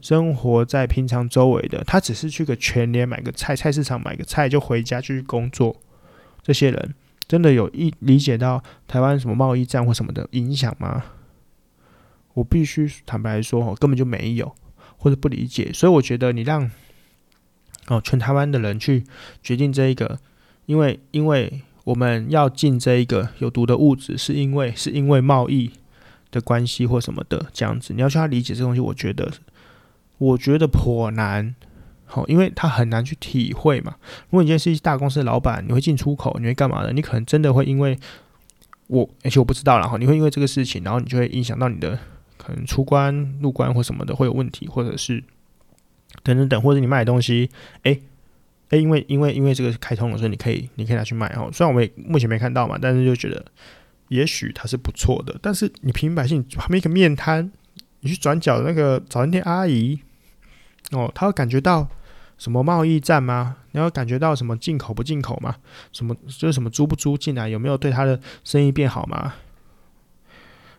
[0.00, 5.74] 生活在平常周围的，他只是去个全年买个菜，菜市场买个菜就回家继续工作。
[6.42, 6.94] 这些人
[7.26, 11.02] 真的有意理解到台湾什么贸易战或什么的影响吗？
[12.34, 14.54] 我必须坦白说，哦，根本就没有。
[15.06, 16.68] 或者不理解，所以我觉得你让
[17.86, 19.04] 哦全台湾的人去
[19.40, 20.18] 决定这一个，
[20.64, 25.70] 因为因为我们要进这一个有毒的物质，是因为是因为贸易
[26.32, 29.30] 的关系或什么的这样子，你要去他理解这东西，我觉得
[30.18, 31.54] 我觉得颇难
[32.04, 33.94] 好，因为他很难去体会嘛。
[34.24, 36.92] 如果你今天是一大公司的老板，你会进出口，你会干嘛的？
[36.92, 37.96] 你可能真的会因为
[38.88, 41.96] 我，而且我不知道然后，你会因为这个事情，然后你就会影响到你的
[42.46, 45.22] 可能出关、入关或什么的会有问题，或者是
[46.22, 47.50] 等等等，或者你卖的东西，
[47.82, 47.98] 哎
[48.68, 51.50] 哎，因为因为因为这个开通了，所以你可以你可以拿去卖哦。
[51.52, 53.44] 虽然我们目前没看到嘛，但是就觉得
[54.08, 55.36] 也许它是不错的。
[55.42, 57.50] 但是你平民百姓旁边一个面摊，
[58.00, 59.98] 你去转角的那个早餐店阿姨。
[60.92, 61.88] 哦，他会感觉到
[62.38, 63.56] 什么贸易战吗？
[63.72, 65.56] 你要感觉到什么进口不进口吗？
[65.90, 67.48] 什么就是什么租不租进来？
[67.48, 69.34] 有没有对他的生意变好吗？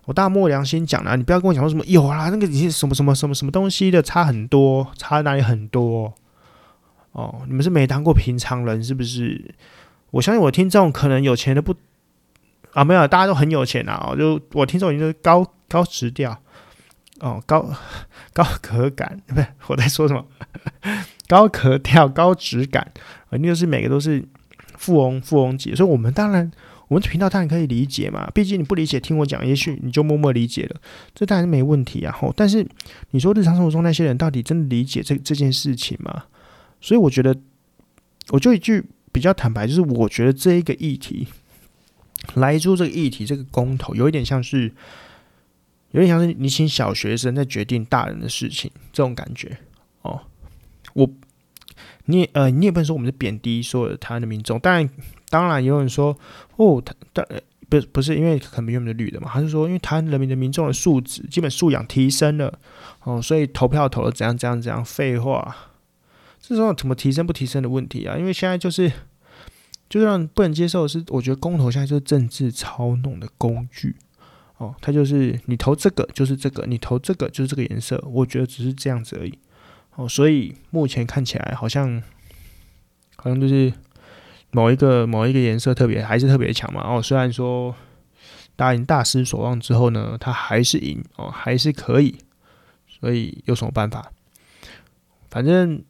[0.07, 6.13] 我大漠良心讲啦，你不要跟我讲说什么有啦，那个你什么什么什么什么东西的差很多，差哪里很多？
[7.11, 9.53] 哦，你们是没当过平常人是不是？
[10.11, 11.75] 我相信我听众可能有钱的不
[12.71, 14.15] 啊，没有，大家都很有钱啊。
[14.17, 16.37] 就我听众已经是高高质调。
[17.19, 17.67] 哦，高
[18.31, 20.25] 高可感， 不是我在说什么？
[21.27, 22.91] 高可调，高质感，
[23.29, 24.23] 肯定就是每个都是
[24.77, 25.75] 富翁，富翁级。
[25.75, 26.49] 所以，我们当然，
[26.87, 28.29] 我们频道当然可以理解嘛。
[28.33, 30.81] 毕竟你不理解，听我讲，也许你就默默理解了，
[31.13, 32.11] 这当然没问题啊。
[32.11, 32.67] 吼，但是
[33.11, 36.25] 你说日常生活中那些人到底真的理解这这件事情吗？
[36.81, 37.35] 所以，我觉得，
[38.29, 41.27] 我就一句比较坦白，就是我觉得这一个议题，
[42.35, 44.71] 来做这个议题，这个公投，有一点像是。
[45.91, 49.57] 有点像是你请小学生在决定大人的事情，这种感觉
[50.01, 50.19] 哦。
[50.93, 51.09] 我，
[52.05, 54.59] 你也呃，你也不能说我们是贬低所有的台湾的民众。
[54.59, 54.87] 当然，
[55.29, 56.17] 当然有人说
[56.55, 57.25] 哦，他但
[57.69, 62.57] 不不是因为可能原本的绿的嘛，他是说因为台湾人民的民众的素质基本素养提升了
[63.03, 64.85] 哦，所以投票投了怎样怎样怎样。
[64.85, 65.55] 废话，
[66.39, 68.17] 这种怎么提升不提升的问题啊？
[68.17, 68.89] 因为现在就是，
[69.89, 73.95] 就是让不能接受的是，我觉得公投现在就是政治操弄的工具。
[74.57, 79.37] 哦，他就是你投这个就是这个，你投这个就是这个颜色，我觉得只是这样子而已。
[79.95, 82.01] 哦，所以目前看起来好像
[83.17, 83.71] 好像就是
[84.57, 86.81] 某一个某一个颜色特别还是特别强嘛。
[86.83, 87.75] 哦，虽然说
[88.55, 92.17] 答应大失所望之后呢，他还是赢哦，还是可以。
[92.87, 94.11] 所以有什么办法？
[95.29, 95.83] 反正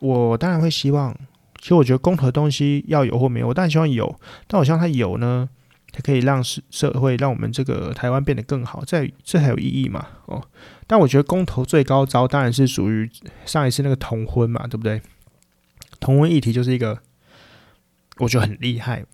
[0.00, 1.14] 我当然会希望，
[1.60, 5.50] 其实我觉得公投的东西要有或没有，我当然希望有，但我希望它有呢。
[5.94, 10.06] 它可以让社社会让我们这个台湾变得更好，这这才有意义嘛？
[10.24, 10.42] 哦，
[10.86, 13.10] 但我觉得公投最高招当然是属于
[13.44, 15.02] 上一次那个同婚嘛，对不对？
[16.00, 16.98] 同婚议题就是一个
[18.22, 19.04] 我觉得很厉害，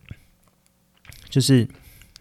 [1.29, 1.67] 就是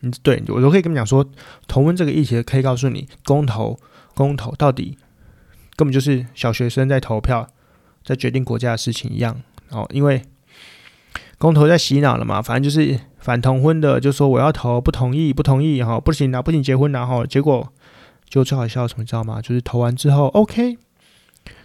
[0.02, 1.30] 嗯，对我都可以跟你讲说，
[1.68, 3.80] 同婚这个议题可以告诉你，公投
[4.14, 4.98] 公投到底
[5.76, 7.48] 根本就是小学生在投票，
[8.04, 10.22] 在决定国家的事情一样哦，因为
[11.38, 13.00] 公投在洗脑了嘛，反正就是。
[13.20, 17.74] 反同婚的就说我要投，不同意，不同意，哈，不行啊，不行结婚然后结果
[18.30, 19.42] 就最好笑什么，知道吗？
[19.42, 20.78] 就是投完之后，OK，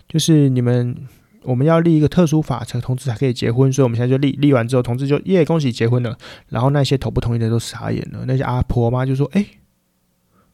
[0.09, 1.07] 就是你们
[1.45, 6.17] 我们要立一个特殊法，才同志才可以结婚，所以我们现在就立立完之后，同志就耶，恭喜结婚了。
[6.49, 9.47] 然后那些投不同意的都傻眼了，那些阿婆妈就说：“哎，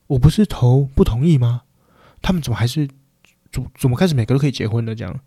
[0.07, 1.63] 我不是投不同意吗？
[2.23, 2.89] 他们怎么还是
[3.53, 4.95] 怎怎么开始每个都可以结婚了？
[4.95, 5.21] 这样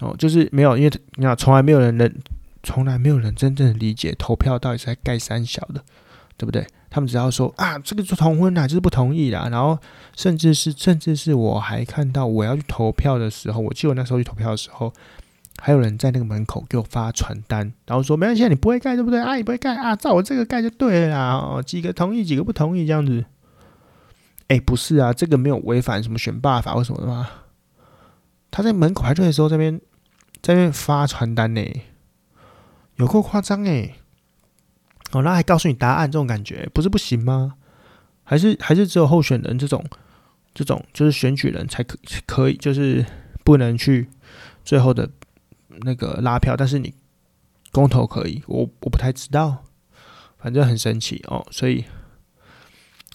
[0.00, 2.12] 哦，就是没有，因为你看从来没有人能。”
[2.62, 5.82] 从来没有人真正的理解投票到底是在盖三小的，
[6.40, 6.66] 对不对？
[6.88, 9.46] 他们只要说啊，这个就同婚啦，就是不同意啦。
[9.50, 9.78] 然后
[10.16, 14.90] 甚至是甚至是我还看到我要去投票的时候，我记得我那时候去投票的时候，
[15.60, 19.20] 还有人在那个门口给我发传单，然后说没关系，你不会盖对不对？
[19.20, 21.34] 啊，你不会盖啊，照我这个盖就对了啦。
[21.34, 23.26] 哦，几个同意，几个不同意这样子。
[24.48, 27.28] 哎，不是啊，这个没有违反什么选罢法或什么的吗？
[28.50, 29.78] 他在门口排队的时候，这边
[30.42, 31.62] 在那边发传单呢。
[32.96, 33.94] 有够夸张诶，
[35.12, 37.54] 哦，那还告诉你答案，这种感觉不是不行吗？
[38.24, 39.84] 还是还是只有候选人这种
[40.54, 43.04] 这种就是选举人才可可以，就是
[43.44, 44.08] 不能去
[44.64, 45.10] 最后的
[45.82, 46.94] 那个拉票，但是你
[47.72, 49.64] 公投可以，我我不太知道，
[50.38, 51.84] 反正很神奇哦，所以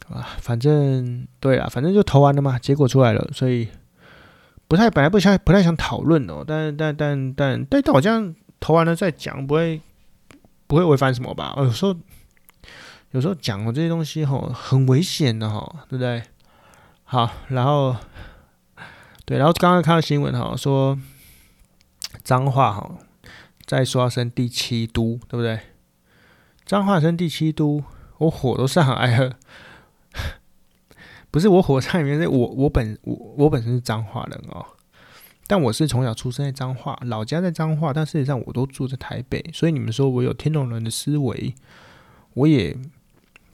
[0.10, 3.70] 啊，反正对啊，反正就投完了嘛，结果出来了，所以
[4.68, 8.36] 不太本来不想不太想讨论哦，但但但但但但好像。
[8.58, 9.80] 投完了再讲，不会
[10.68, 11.54] 不会违反什么吧？
[11.58, 11.96] 有时候
[13.12, 16.24] 有时候讲的这些东西吼很危险的吼，对不对？
[17.04, 17.96] 好，然后
[19.26, 21.00] 对，然后刚刚看到新闻哈，说
[22.24, 22.98] 脏话哈
[23.66, 25.60] 再刷升第七都，对不对？
[26.66, 27.84] 脏话升第七都，
[28.18, 29.38] 我火都上来了。
[31.30, 34.66] 不是我火上里面，是我我本我我本身是脏话人哦。
[35.48, 41.54] 但我是从小出生在彰化，老家在彰化，但事实上我都住在台北，所以你们说我有天龙人的思维，
[42.34, 42.76] 我也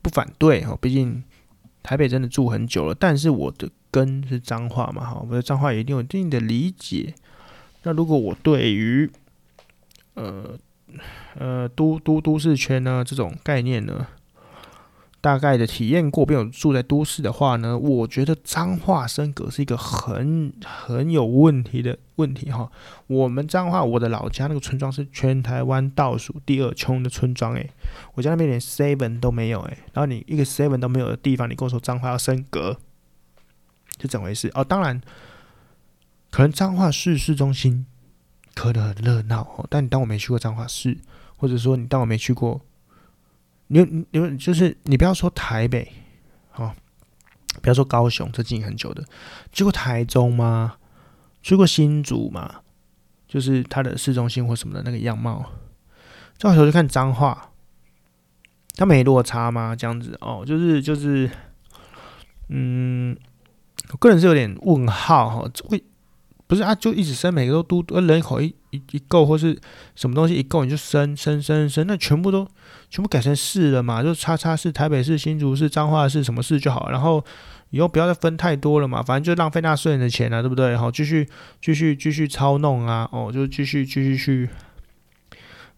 [0.01, 0.77] 不反对哈。
[0.79, 1.23] 毕竟
[1.83, 7.13] 台北真的住很久了，但是我的根是彰化嘛哈，我的彰化也一定有一定的理解。
[7.83, 9.09] 那如果我对于
[10.13, 10.57] 呃
[11.37, 14.07] 呃都都都市圈呢这种概念呢，
[15.21, 22.71] 大概的体验过，并有住在都市的话呢，我觉得彰化升格是一个很很有问题的问题哈。
[23.05, 27.69] 我们彰化，我的老家那个村庄是全台湾倒数第二穷的村庄诶，
[28.15, 29.77] 我家那边连 seven 都没有诶。
[29.93, 32.79] 然后你一个 seven 都没有的地方，你跟我说彰化要升格，
[34.01, 34.49] 是怎么回事？
[34.55, 34.99] 哦，当然，
[36.31, 37.85] 可能彰化市市中心
[38.55, 40.97] 可能很热闹哦，但你当我没去过彰化市，
[41.37, 42.61] 或者说你当我没去过。
[43.73, 45.89] 你你就是你不要说台北，
[46.55, 46.73] 哦，
[47.61, 49.03] 不要说高雄，这近很久的，
[49.51, 50.75] 去过台中吗？
[51.41, 52.61] 去过新竹吗？
[53.27, 55.51] 就是它的市中心或什么的那个样貌。
[56.37, 57.51] 再回头就看脏话，
[58.75, 59.75] 它没落差吗？
[59.75, 61.29] 这样子哦，就是就是，
[62.49, 63.15] 嗯，
[63.91, 65.81] 我个人是有点问号哈，会。
[66.51, 69.57] 不是啊，就一直升，每个都都人口一一一够，或是
[69.95, 72.45] 什么东西一够，你就升升升升，那全部都
[72.89, 74.03] 全部改成市了嘛？
[74.03, 77.23] 就叉叉市、台北市、新竹市、彰化市什么市就好，然后
[77.69, 80.75] 以后不要再分太多了嘛，反正就浪费纳税人的钱啊，对不对？
[80.75, 81.25] 好，继续
[81.61, 84.49] 继续继续操弄啊，哦，就继续继续去，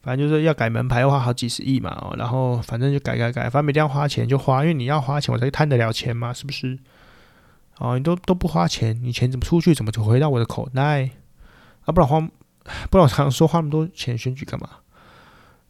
[0.01, 6.79] 反正就是要改门牌的话，好几十亿嘛，哦，然后反正就改改改，反正每天要花钱就花，因为你要花钱，我才贪得了钱嘛，是不是？
[7.77, 9.73] 哦，你都都不花钱，你钱怎么出去？
[9.73, 11.09] 怎么就回到我的口袋？
[11.86, 12.19] 啊，不然花，
[12.89, 14.69] 不然我常说花那么多钱选举干嘛？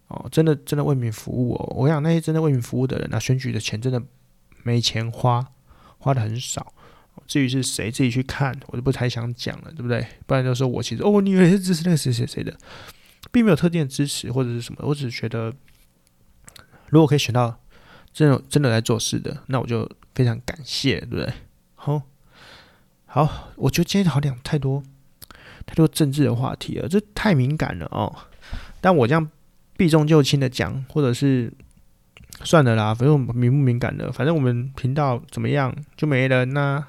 [0.10, 1.74] 哦，真的真的为民服务哦。
[1.76, 4.02] 我想那些真的为民服务的人，那选举的钱真的
[4.64, 5.48] 没钱花，
[5.98, 6.74] 花的很少。
[7.26, 10.06] 至于是谁，自己去看，我就不太想讲了，对不对？
[10.28, 12.56] 不然就说我其实哦，你以为是支持那个谁谁谁的，
[13.32, 14.80] 并没有特定的支持或者是什么。
[14.84, 15.54] 我只是觉得，
[16.90, 17.60] 如果可以选到
[18.12, 21.34] 真的真的来做事的，那我就非常感谢，对不对？
[23.14, 24.82] 好，我觉得今天好像太多
[25.68, 28.12] 太多政治的话题了，这太敏感了哦。
[28.82, 29.30] 但我这样
[29.78, 31.54] 避重就轻的讲，或者是
[32.44, 36.84] 算了啦，反正敏不敏感的，反正我们频道怎么样就没人呐、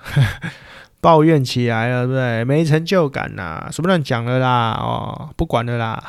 [1.03, 2.43] 抱怨起来了，对不对？
[2.43, 6.03] 没成就感呐、什么乱讲了啦，哦，不管了啦，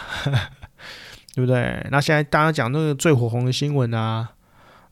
[1.35, 1.85] 对不对？
[1.91, 4.29] 那现在大家讲那个最火红的新闻啊，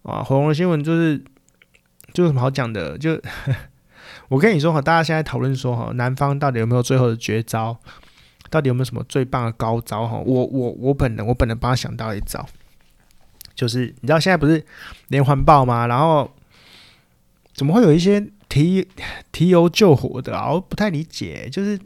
[0.01, 1.23] 啊，火红的新闻就是
[2.13, 3.17] 就有什么好讲的，就。
[4.33, 7.77] 我跟你说哈，大家现在讨论说哈，南方到底有没有最后的绝招？
[8.49, 10.07] 到底有没有什么最棒的高招？
[10.07, 12.43] 哈，我我我本人我本人帮他想到一招，
[13.53, 14.65] 就是你知道现在不是
[15.09, 15.85] 连环爆吗？
[15.85, 16.31] 然后
[17.53, 18.87] 怎么会有一些提
[19.31, 20.51] 提油救火的啊？
[20.53, 21.79] 我不太理解，就是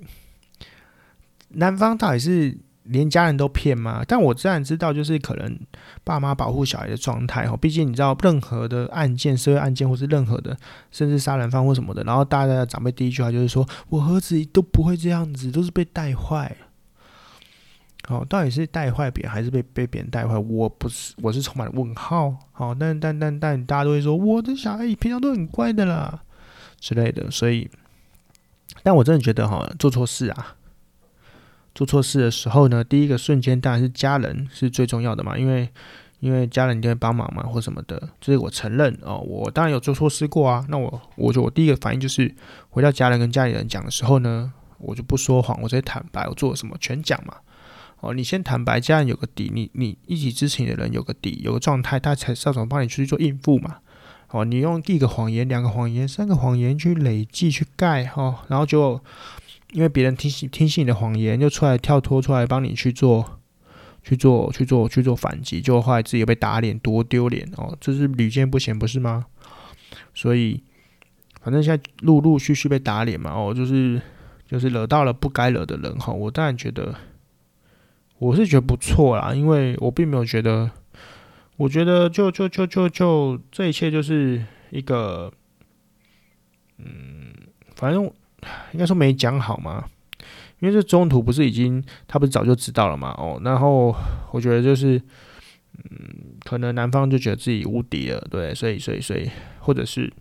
[1.49, 2.57] 南方到底是？
[2.89, 4.03] 连家人都骗吗？
[4.07, 5.59] 但我自然知道，就是可能
[6.03, 7.55] 爸妈保护小孩的状态哈。
[7.57, 10.57] 毕竟你知道，任何的案件、社会案件，或是任何的，
[10.91, 16.55] 甚至杀人犯或什么的，然后大家的长辈第一句话就是说：“我儿子都不会这样子，都是被带坏。”
[18.09, 20.37] 哦，到底是带坏别人，还是被被别人带坏？
[20.37, 22.33] 我不是，我是充满了问号。
[22.53, 26.21] 好，但但但但大家都会说，我的小孩平常都很乖的啦
[26.79, 27.29] 之类的。
[27.29, 27.69] 所以，
[28.81, 30.55] 但我真的觉得哈，做错事啊。
[31.77, 35.69] 做错事的时候呢，第一个瞬间当然是家人是最重要的嘛，因为
[36.21, 39.19] 因为家人一定会帮忙嘛，或什么的，这是我承认哦。
[39.19, 42.33] 我当然有做错事过啊，那我我就我第一个反应就是
[42.71, 47.35] 回到家人跟家里人讲的时候呢，我就不说谎，我直接坦白，我做了什么全讲嘛。
[47.99, 53.75] 哦，你先坦白，家人有个底，你你一起支持你的人有个底，有个状态，他才知道怎么帮你去做应付嘛。
[54.31, 58.99] 哦，你用第一个谎言、两个谎言、三个谎言去累计去盖哈、哦，然后就。
[59.73, 63.39] 因为别人听信听信你的谎言，就出来跳脱出来帮你去做
[64.01, 67.77] 去做去做去做反击，就后来自己被打脸，多丢脸哦！
[67.81, 69.25] 这是屡见不鲜，不是吗？
[70.13, 70.63] 所以
[71.41, 74.01] 反正现在陆陆续续被打脸嘛，哦，就是
[74.47, 76.13] 就是惹到了不该惹的人哈。
[76.13, 76.95] 我当然觉得
[78.19, 80.71] 我是觉得不错啦，因为我并没有觉得，
[81.57, 85.29] 我觉得就就就就就这一切就是一个
[86.77, 87.33] 嗯，
[87.75, 88.09] 反正。
[88.71, 89.83] 应该说没讲好嘛，
[90.59, 93.09] 因为这中途不是已经他不是早就知道了嘛？
[93.17, 93.95] 哦，然后
[94.31, 95.01] 我觉得就是，
[95.89, 99.29] 嗯，可能男方就觉得自己无敌了，对，所以所以所以，
[99.59, 100.13] 或者是，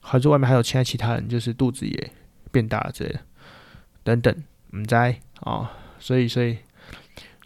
[0.00, 2.12] 还是外面还有其他其他人，就是肚子也
[2.52, 3.20] 变大了之类的，
[4.04, 4.34] 等等，
[4.76, 4.94] 唔知
[5.40, 6.58] 啊，所以所以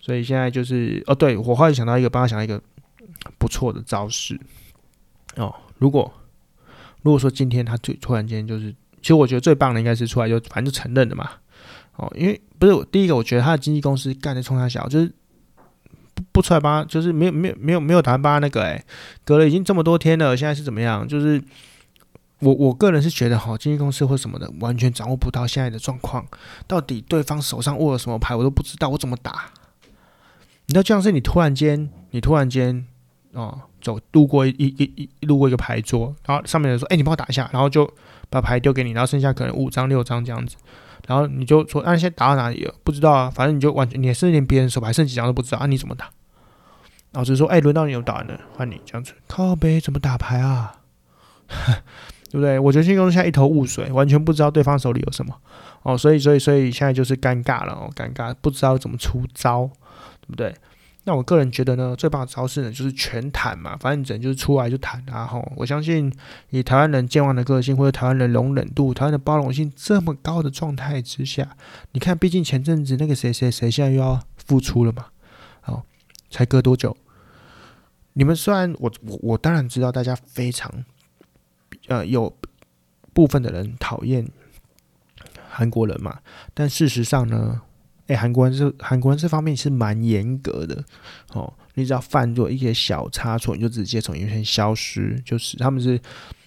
[0.00, 2.62] 所以现在就是哦，对我后来想到一个，帮他想到一个
[3.38, 4.38] 不错的招式
[5.36, 6.12] 哦，如果
[7.02, 8.74] 如果说今天他突突然间就是。
[9.05, 11.28] 其实我觉得最棒的应该是出来就反正就承认的嘛，
[11.96, 15.12] 哦，因为不是第一个，我觉得他的经纪公司干的冲他小，就是
[16.14, 18.82] 不不出来帮，就是没有没有没有没有打算帮他那个诶、
[19.22, 21.07] 隔了已经这么多天了，现在是怎么样？
[21.07, 21.38] 就是
[22.38, 26.26] 我我个人是觉得哈，经纪公司或什么的完全掌握不到现在的状况，
[26.66, 29.50] 到底对方手上握了什么牌，我都不知道，我怎么打？
[30.64, 32.86] 你知道，就像是你突然间，你突然间
[33.32, 37.84] 哦，走路过一一一路过一个牌桌，然后上面人说：“哎，你帮我打一下。”然后就
[38.35, 40.57] 把牌丢给你，然后剩下可能五张六张这样子，
[41.07, 42.74] 然后你就说：“啊，现在打到哪里了？
[42.82, 46.11] 不知道啊，反正你就完全，你甚至连别人手牌剩几张都不知道啊，你怎么打？”
[47.12, 50.80] 然后就说：“哎，轮到你有打了，换你这样子。”靠北怎么打牌啊？
[52.30, 52.59] 对不对？
[52.59, 55.32] 我觉得经纪公司现在一头雾水，完全不知道对方手里有什么
[55.85, 59.70] 哦，所以所以所以现在就是尴尬了哦，尴尬，不知道怎么出招，
[60.22, 60.53] 对不对？
[61.05, 65.52] 那我个人觉得呢，最棒的招式呢就是全谈嘛，反正整就是出来就谈啊吼。
[65.57, 66.12] 我相信
[66.50, 71.57] 以台湾人健忘的个性，或者台湾人容忍度、台湾的包容性这么高的状态之下，
[71.92, 75.07] 你看，毕竟前阵子那个谁谁谁现在又要复出了嘛，
[75.66, 75.82] 哦，
[76.30, 76.96] 才隔多久？
[78.14, 80.84] 你们虽然我我我当然知道大家非常。
[81.88, 82.34] 呃，有
[83.12, 84.26] 部分的人讨厌
[85.50, 86.20] 韩国人嘛，
[86.55, 87.61] 但事实上呢，
[88.07, 90.84] 诶，韩国人这韩国人这方面是蛮严格的
[91.32, 91.52] 哦。
[91.74, 96.00] 你只要犯做一些小差错，你就直接从影片消失，就是他们是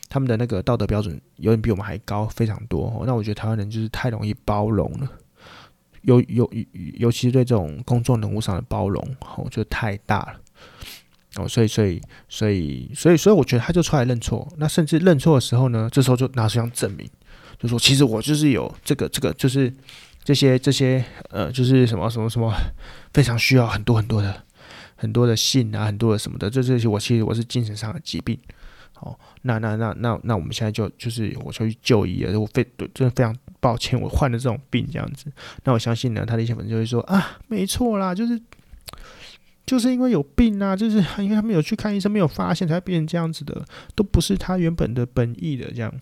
[0.08, 3.04] 他们的那个道德标准有点比我们还高非常多哦。
[3.06, 5.10] 那我觉得台湾人就是太容易包容了，
[6.04, 6.50] 尤尤
[6.96, 9.04] 尤其是对这种公众人物上的包容
[9.36, 10.40] 哦，就太大了。
[11.36, 14.48] 哦，所以，所以，所以，所以，所以，我觉得他就出来认错。
[14.58, 17.08] 那甚至认错的时候呢，这时候就拿出一张证明，
[17.60, 19.72] 就说其实我就是有这个，这个就是
[20.28, 22.54] 这些，这些，呃，就是什么，什么，什么，
[23.14, 24.44] 非常需要很多很多的
[24.98, 26.50] 很多的信啊，很多的什么的。
[26.50, 28.38] 这这些我其实我是精神上的疾病。
[29.00, 32.38] 哦，那那那那那我们现在就就是我就去就医了。
[32.38, 32.62] 我非，
[32.94, 35.32] 真的非常抱歉，我患了这种病这样子。
[35.64, 38.42] 那我相信呢，他的一些粉丝就会说啊，没错啦，就是。
[39.66, 43.66] 就是因为有病啊，就是因为他没有去看医生，没有发现才会变成这样子的，
[43.96, 45.94] 都不是他原本的本意的这样。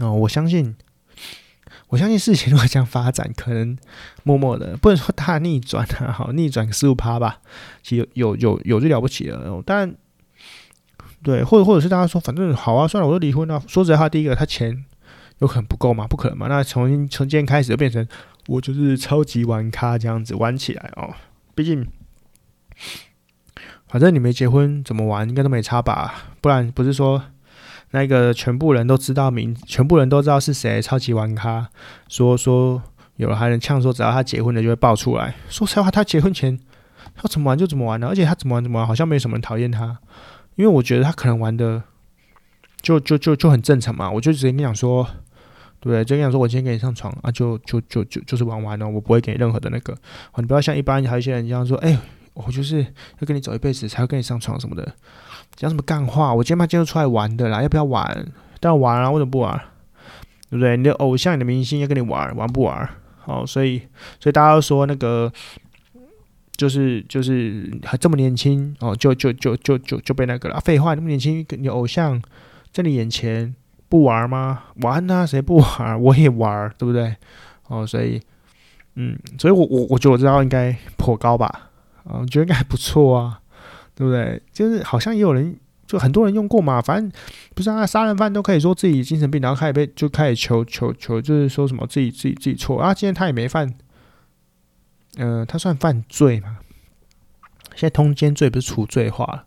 [0.00, 0.74] 哦，我相信，
[1.88, 3.76] 我相信事情如果这样发展，可能
[4.22, 7.40] 默默的不能说大逆转啊，好逆转个十五趴吧，
[7.82, 9.62] 其实有有有有最了不起了。
[9.64, 9.94] 但
[11.22, 13.62] 对，或者或者是大家说，反正好啊，算了，我都离婚了。
[13.66, 14.84] 说实在话，第一个他钱
[15.38, 16.46] 有可能不够嘛，不可能嘛。
[16.48, 18.06] 那从从今天开始就变成
[18.46, 21.14] 我就是超级玩咖这样子玩起来哦，
[21.54, 21.86] 毕竟。
[23.88, 26.34] 反正你没结婚，怎么玩应该都没差吧？
[26.42, 27.24] 不然不是说
[27.90, 31.68] 那个全部人都知道名，全部人都知道是谁，超级玩咖。
[32.08, 32.82] 说说
[33.16, 35.34] 有了还能呛说，只要他结婚了就会爆出来。
[35.48, 36.58] 说实话，他结婚前
[37.14, 39.98] 他怎么玩就怎么玩的，而且他怎么玩怎么玩，好像没什么人讨厌他。
[40.56, 41.82] 因为我觉得他可能玩的
[42.82, 44.10] 就就就就很正常嘛。
[44.10, 45.06] 我就直接跟你讲说，
[45.80, 46.04] 对？
[46.04, 49.96] 就跟你讲说，我今天给你上床啊，就就就就就是玩玩哦，我不会给你任何的那个。
[50.36, 51.98] 你不要像一般还有一些人这样说，哎。
[52.34, 54.94] 我就是要跟你走一辈子，才会跟你上床什么的，
[55.58, 56.32] 讲什么干话？
[56.32, 58.06] 我今天嘛今天出来玩的啦，要不要玩？
[58.60, 59.60] 当然玩啊，为什么不玩？
[60.48, 60.76] 对不对？
[60.76, 62.88] 你的偶像、你的明星要跟你玩，玩不玩？
[63.18, 63.80] 好，所以
[64.20, 65.30] 所以大家都说那个
[66.56, 70.60] 就是就是还这么年轻哦，就就就就就就被那个了。
[70.60, 72.22] 废话，那么年轻，你偶像
[72.72, 73.52] 在你眼前
[73.88, 74.62] 不玩吗？
[74.82, 76.00] 玩啊，谁不玩？
[76.00, 77.16] 我也玩，对不对？
[77.66, 78.22] 哦，所以
[78.94, 81.46] 嗯，所以我我我觉得我知道应该颇高吧。
[82.04, 83.40] 啊，我觉得应该还不错啊，
[83.98, 84.40] 对不对？
[84.52, 86.80] 就是好像也有人，就很多人用过嘛。
[86.80, 87.10] 反正
[87.52, 92.94] 不是啊，杀人犯都可以说自己精神病，然后开始被就开始求求求，就是说什么自己自己自己错啊。
[92.94, 93.74] 今天他也没犯，
[95.16, 96.58] 嗯、他算犯罪嘛？
[97.74, 99.46] 现在通奸罪不是除罪化了？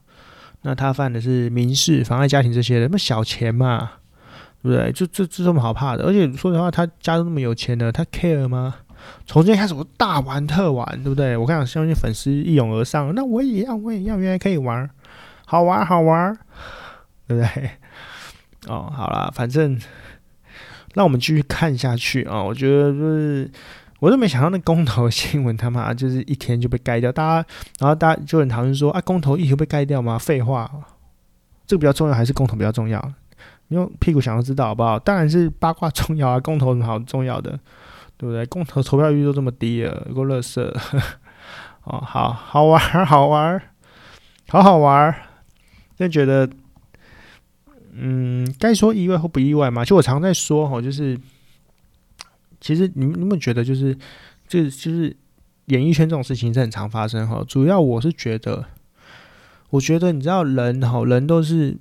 [0.63, 3.93] 那他犯的是民事妨碍家庭这些的，那么小钱嘛，
[4.61, 4.91] 对不对？
[4.91, 6.03] 就这这这么好怕的？
[6.03, 8.75] 而且说实话，他家都那么有钱的，他 care 吗？
[9.25, 11.37] 从今天开始，我大玩特玩，对不对？
[11.37, 14.89] 我看相信粉丝一涌而上，那我也要，我也要，原来可以玩，
[15.45, 16.37] 好玩，好玩，
[17.27, 17.71] 对不对？
[18.67, 19.79] 哦，好啦，反正
[20.93, 23.51] 让我们继续看下去啊、我觉得就是，
[23.99, 27.47] 我都没想到那公投新闻，他妈 就是一天就被盖掉，大家，
[27.79, 30.17] 然后大家就很讨论说啊，公投一天被盖掉吗？
[30.17, 30.69] 废话，
[31.65, 33.01] 这个比较重要还是公投比较重要？
[33.69, 34.99] 你用屁股想要知道好不好？
[34.99, 37.57] 当然是八卦重要啊，公投什么好重要的？
[38.21, 38.45] 对不对？
[38.45, 40.71] 公投投票率都这么低了，有够乐色。
[41.85, 43.59] 哦， 好好玩，好玩，
[44.47, 45.11] 好好玩。
[45.97, 46.47] 就觉得，
[47.93, 49.83] 嗯，该说意外或不意外嘛？
[49.83, 51.19] 就我常在说哈，就是
[52.59, 53.97] 其实你你们觉得，就是
[54.47, 55.17] 这就是
[55.65, 57.43] 演艺圈这种事情是很常发生哈。
[57.47, 58.65] 主要我是觉得，
[59.71, 61.75] 我觉得你知道人哈，人都是。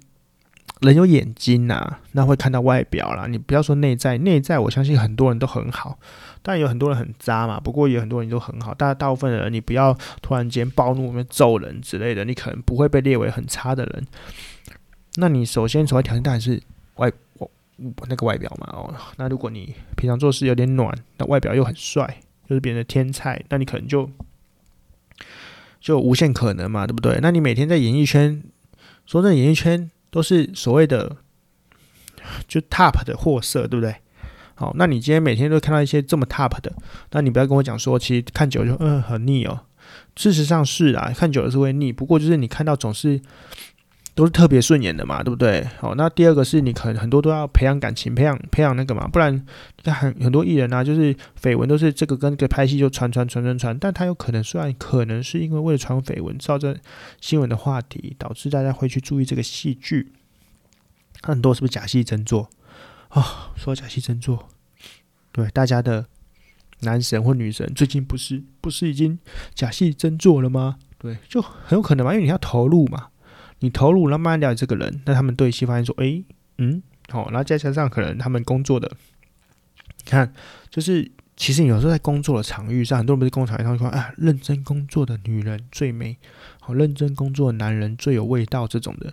[0.80, 3.26] 人有眼睛呐、那会看到外表啦。
[3.26, 5.98] 你不要说内在，内在我相信很多人都很好，
[6.42, 7.60] 但有很多人很渣嘛。
[7.60, 14.06] 不过也有很多人都很好，大大部分的人，你不要突然间暴怒、揍人之类的，你可能不会被列为很差的人。
[15.16, 16.62] 那你首先所要条件当然是
[16.96, 17.12] 外
[18.08, 24.10] 那个外表嘛，哦，那如果你平常做事有点暖，那外表又很帅，就是别人的天菜，那你可能就
[25.78, 27.18] 就无限可能嘛，对不对？
[27.20, 28.42] 那你每天在演艺圈，
[29.04, 31.16] 说真的，演艺圈都是所谓的
[32.46, 33.94] 就 top 的货色，对不对？
[34.54, 36.72] 好，那你今天每天都看到一些这么 top 的，
[37.12, 39.60] 那你不要跟我讲说，其实看久了就嗯很腻哦。
[40.16, 43.20] 事实上是啊，看久了是会腻，不过就是你看到总是。
[44.14, 45.66] 都是特别顺眼的嘛，对不对？
[45.78, 56.76] 好，那第二个是你可能很多都要培养感情，培养培养那个嘛，不然你看很很多艺人啊，就是绯闻都是这个跟这个拍戏就传传传传传，但他有可能虽然可能是因为为了传绯闻，造成
[57.20, 60.12] 新闻的话题，导致大家会去注意这个戏剧，
[61.22, 62.50] 很多是不是假戏真做
[63.08, 63.24] 啊、哦？
[63.56, 64.48] 说假戏真做，
[65.32, 66.06] 对大家的
[66.80, 69.18] 男神或女神最近不是不是已经
[69.54, 70.76] 假戏真做了吗？
[70.98, 73.09] 对，就很有可能嘛，因为你要投入嘛。
[73.60, 76.24] 你投入，然后慢慢了解这个人，那他们对西方人说，诶，
[76.58, 78.90] 嗯，好，然后再加上可能他们工作的，
[80.04, 80.32] 你看，
[80.70, 86.16] 就是其实有时候在工作的场域上，很多人不是工作场域上说，啊，认真工作的女人最美，
[86.60, 89.12] 好，认真工作的男人最有味道这种的，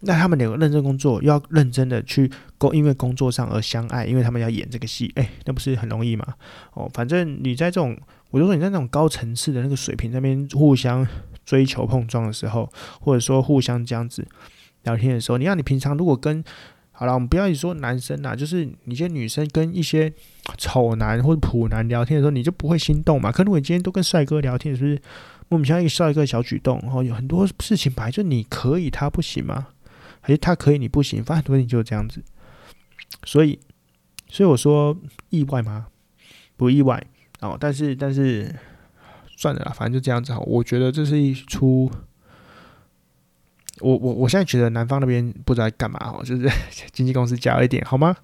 [0.00, 6.34] 那他们两个认真工作，要认真的去工，因为工作上而相爱，因为他们要演这个戏，诶，那不是很容易吗？
[6.74, 7.96] 哦，反正你在这种，
[8.30, 11.06] 我就说你在那种高层次的那个水平那边互相。
[11.44, 12.70] 追求碰撞的时候，
[13.00, 14.26] 或者说互相这样子
[14.84, 16.42] 聊天的时候，你看你平常如果跟
[16.94, 20.12] 好了，我们不要一说男生呐，就是你些女生跟一些
[20.56, 23.32] 丑男或者普男聊天的时候，你就不会心动嘛？
[23.32, 25.02] 可如果你今天都跟帅哥聊天，是不是
[25.48, 26.78] 莫名其妙一个帅哥小举动？
[26.82, 29.68] 然后有很多事情本来就你可以，他不行吗？
[30.20, 31.24] 还是他可以，你不行？
[31.24, 32.22] 反正很多事情就是这样子。
[33.24, 33.58] 所以，
[34.28, 34.96] 所以我说
[35.30, 35.86] 意外吗？
[36.56, 37.04] 不意外
[37.40, 38.54] 哦，但是，但是。
[39.42, 40.38] 算了啦，反正就这样子好。
[40.42, 41.90] 我觉得这是一出，
[43.80, 46.48] 我我我现在觉得南方那边不知道干嘛哦，就是
[46.92, 48.14] 经纪公司加了一点好吗？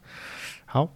[0.65, 0.89] 好，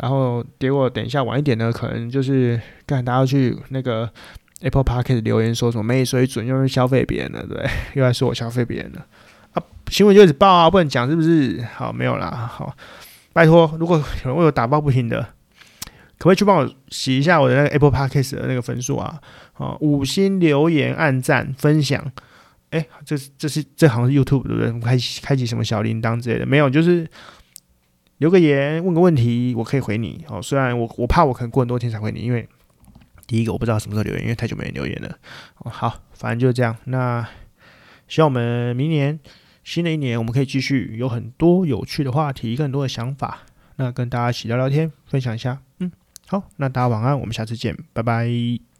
[0.00, 4.08] 然后结果等一下晚一点呢，可能就是看大家去那个
[4.62, 9.06] Apple Podcast 留言说什么没水准，又是消费别人了，对，又来说我消费别人了
[9.52, 11.60] 啊，新闻就一直报啊，不能讲是不是？
[11.74, 12.74] 好，没有啦，好，
[13.34, 15.34] 拜托，如果有人为我打抱不平的。
[16.22, 19.20] 可不可以去帮我洗一下我的那个 Apple Podcast 的那个分数啊？
[19.54, 22.12] 啊，五星留言、按赞、分享。
[22.70, 24.68] 哎、这是这是这好像是 YouTube 对不对？
[24.68, 26.70] 我们开启开启什么小铃铛之类的没有？
[26.70, 27.10] 就是
[28.18, 30.24] 留个言，问个问题，我可以回你。
[30.28, 32.48] 哦，虽然我我怕我可能过很多天才回你，因为
[33.26, 35.18] 第一个我不知道什么时候留言，因为太久没人留言了。
[35.58, 36.76] 哦，好，反正就是这样。
[36.84, 37.26] 那
[38.06, 39.18] 希望我们明年
[39.64, 43.40] 新的一年，我们可以继续有很多有趣的话题，更多的想法，
[43.76, 45.58] 那跟大家一起聊聊天，分享一下。
[45.80, 45.90] 嗯。
[46.32, 48.71] 好，那大家晚安，我们下次见，拜拜。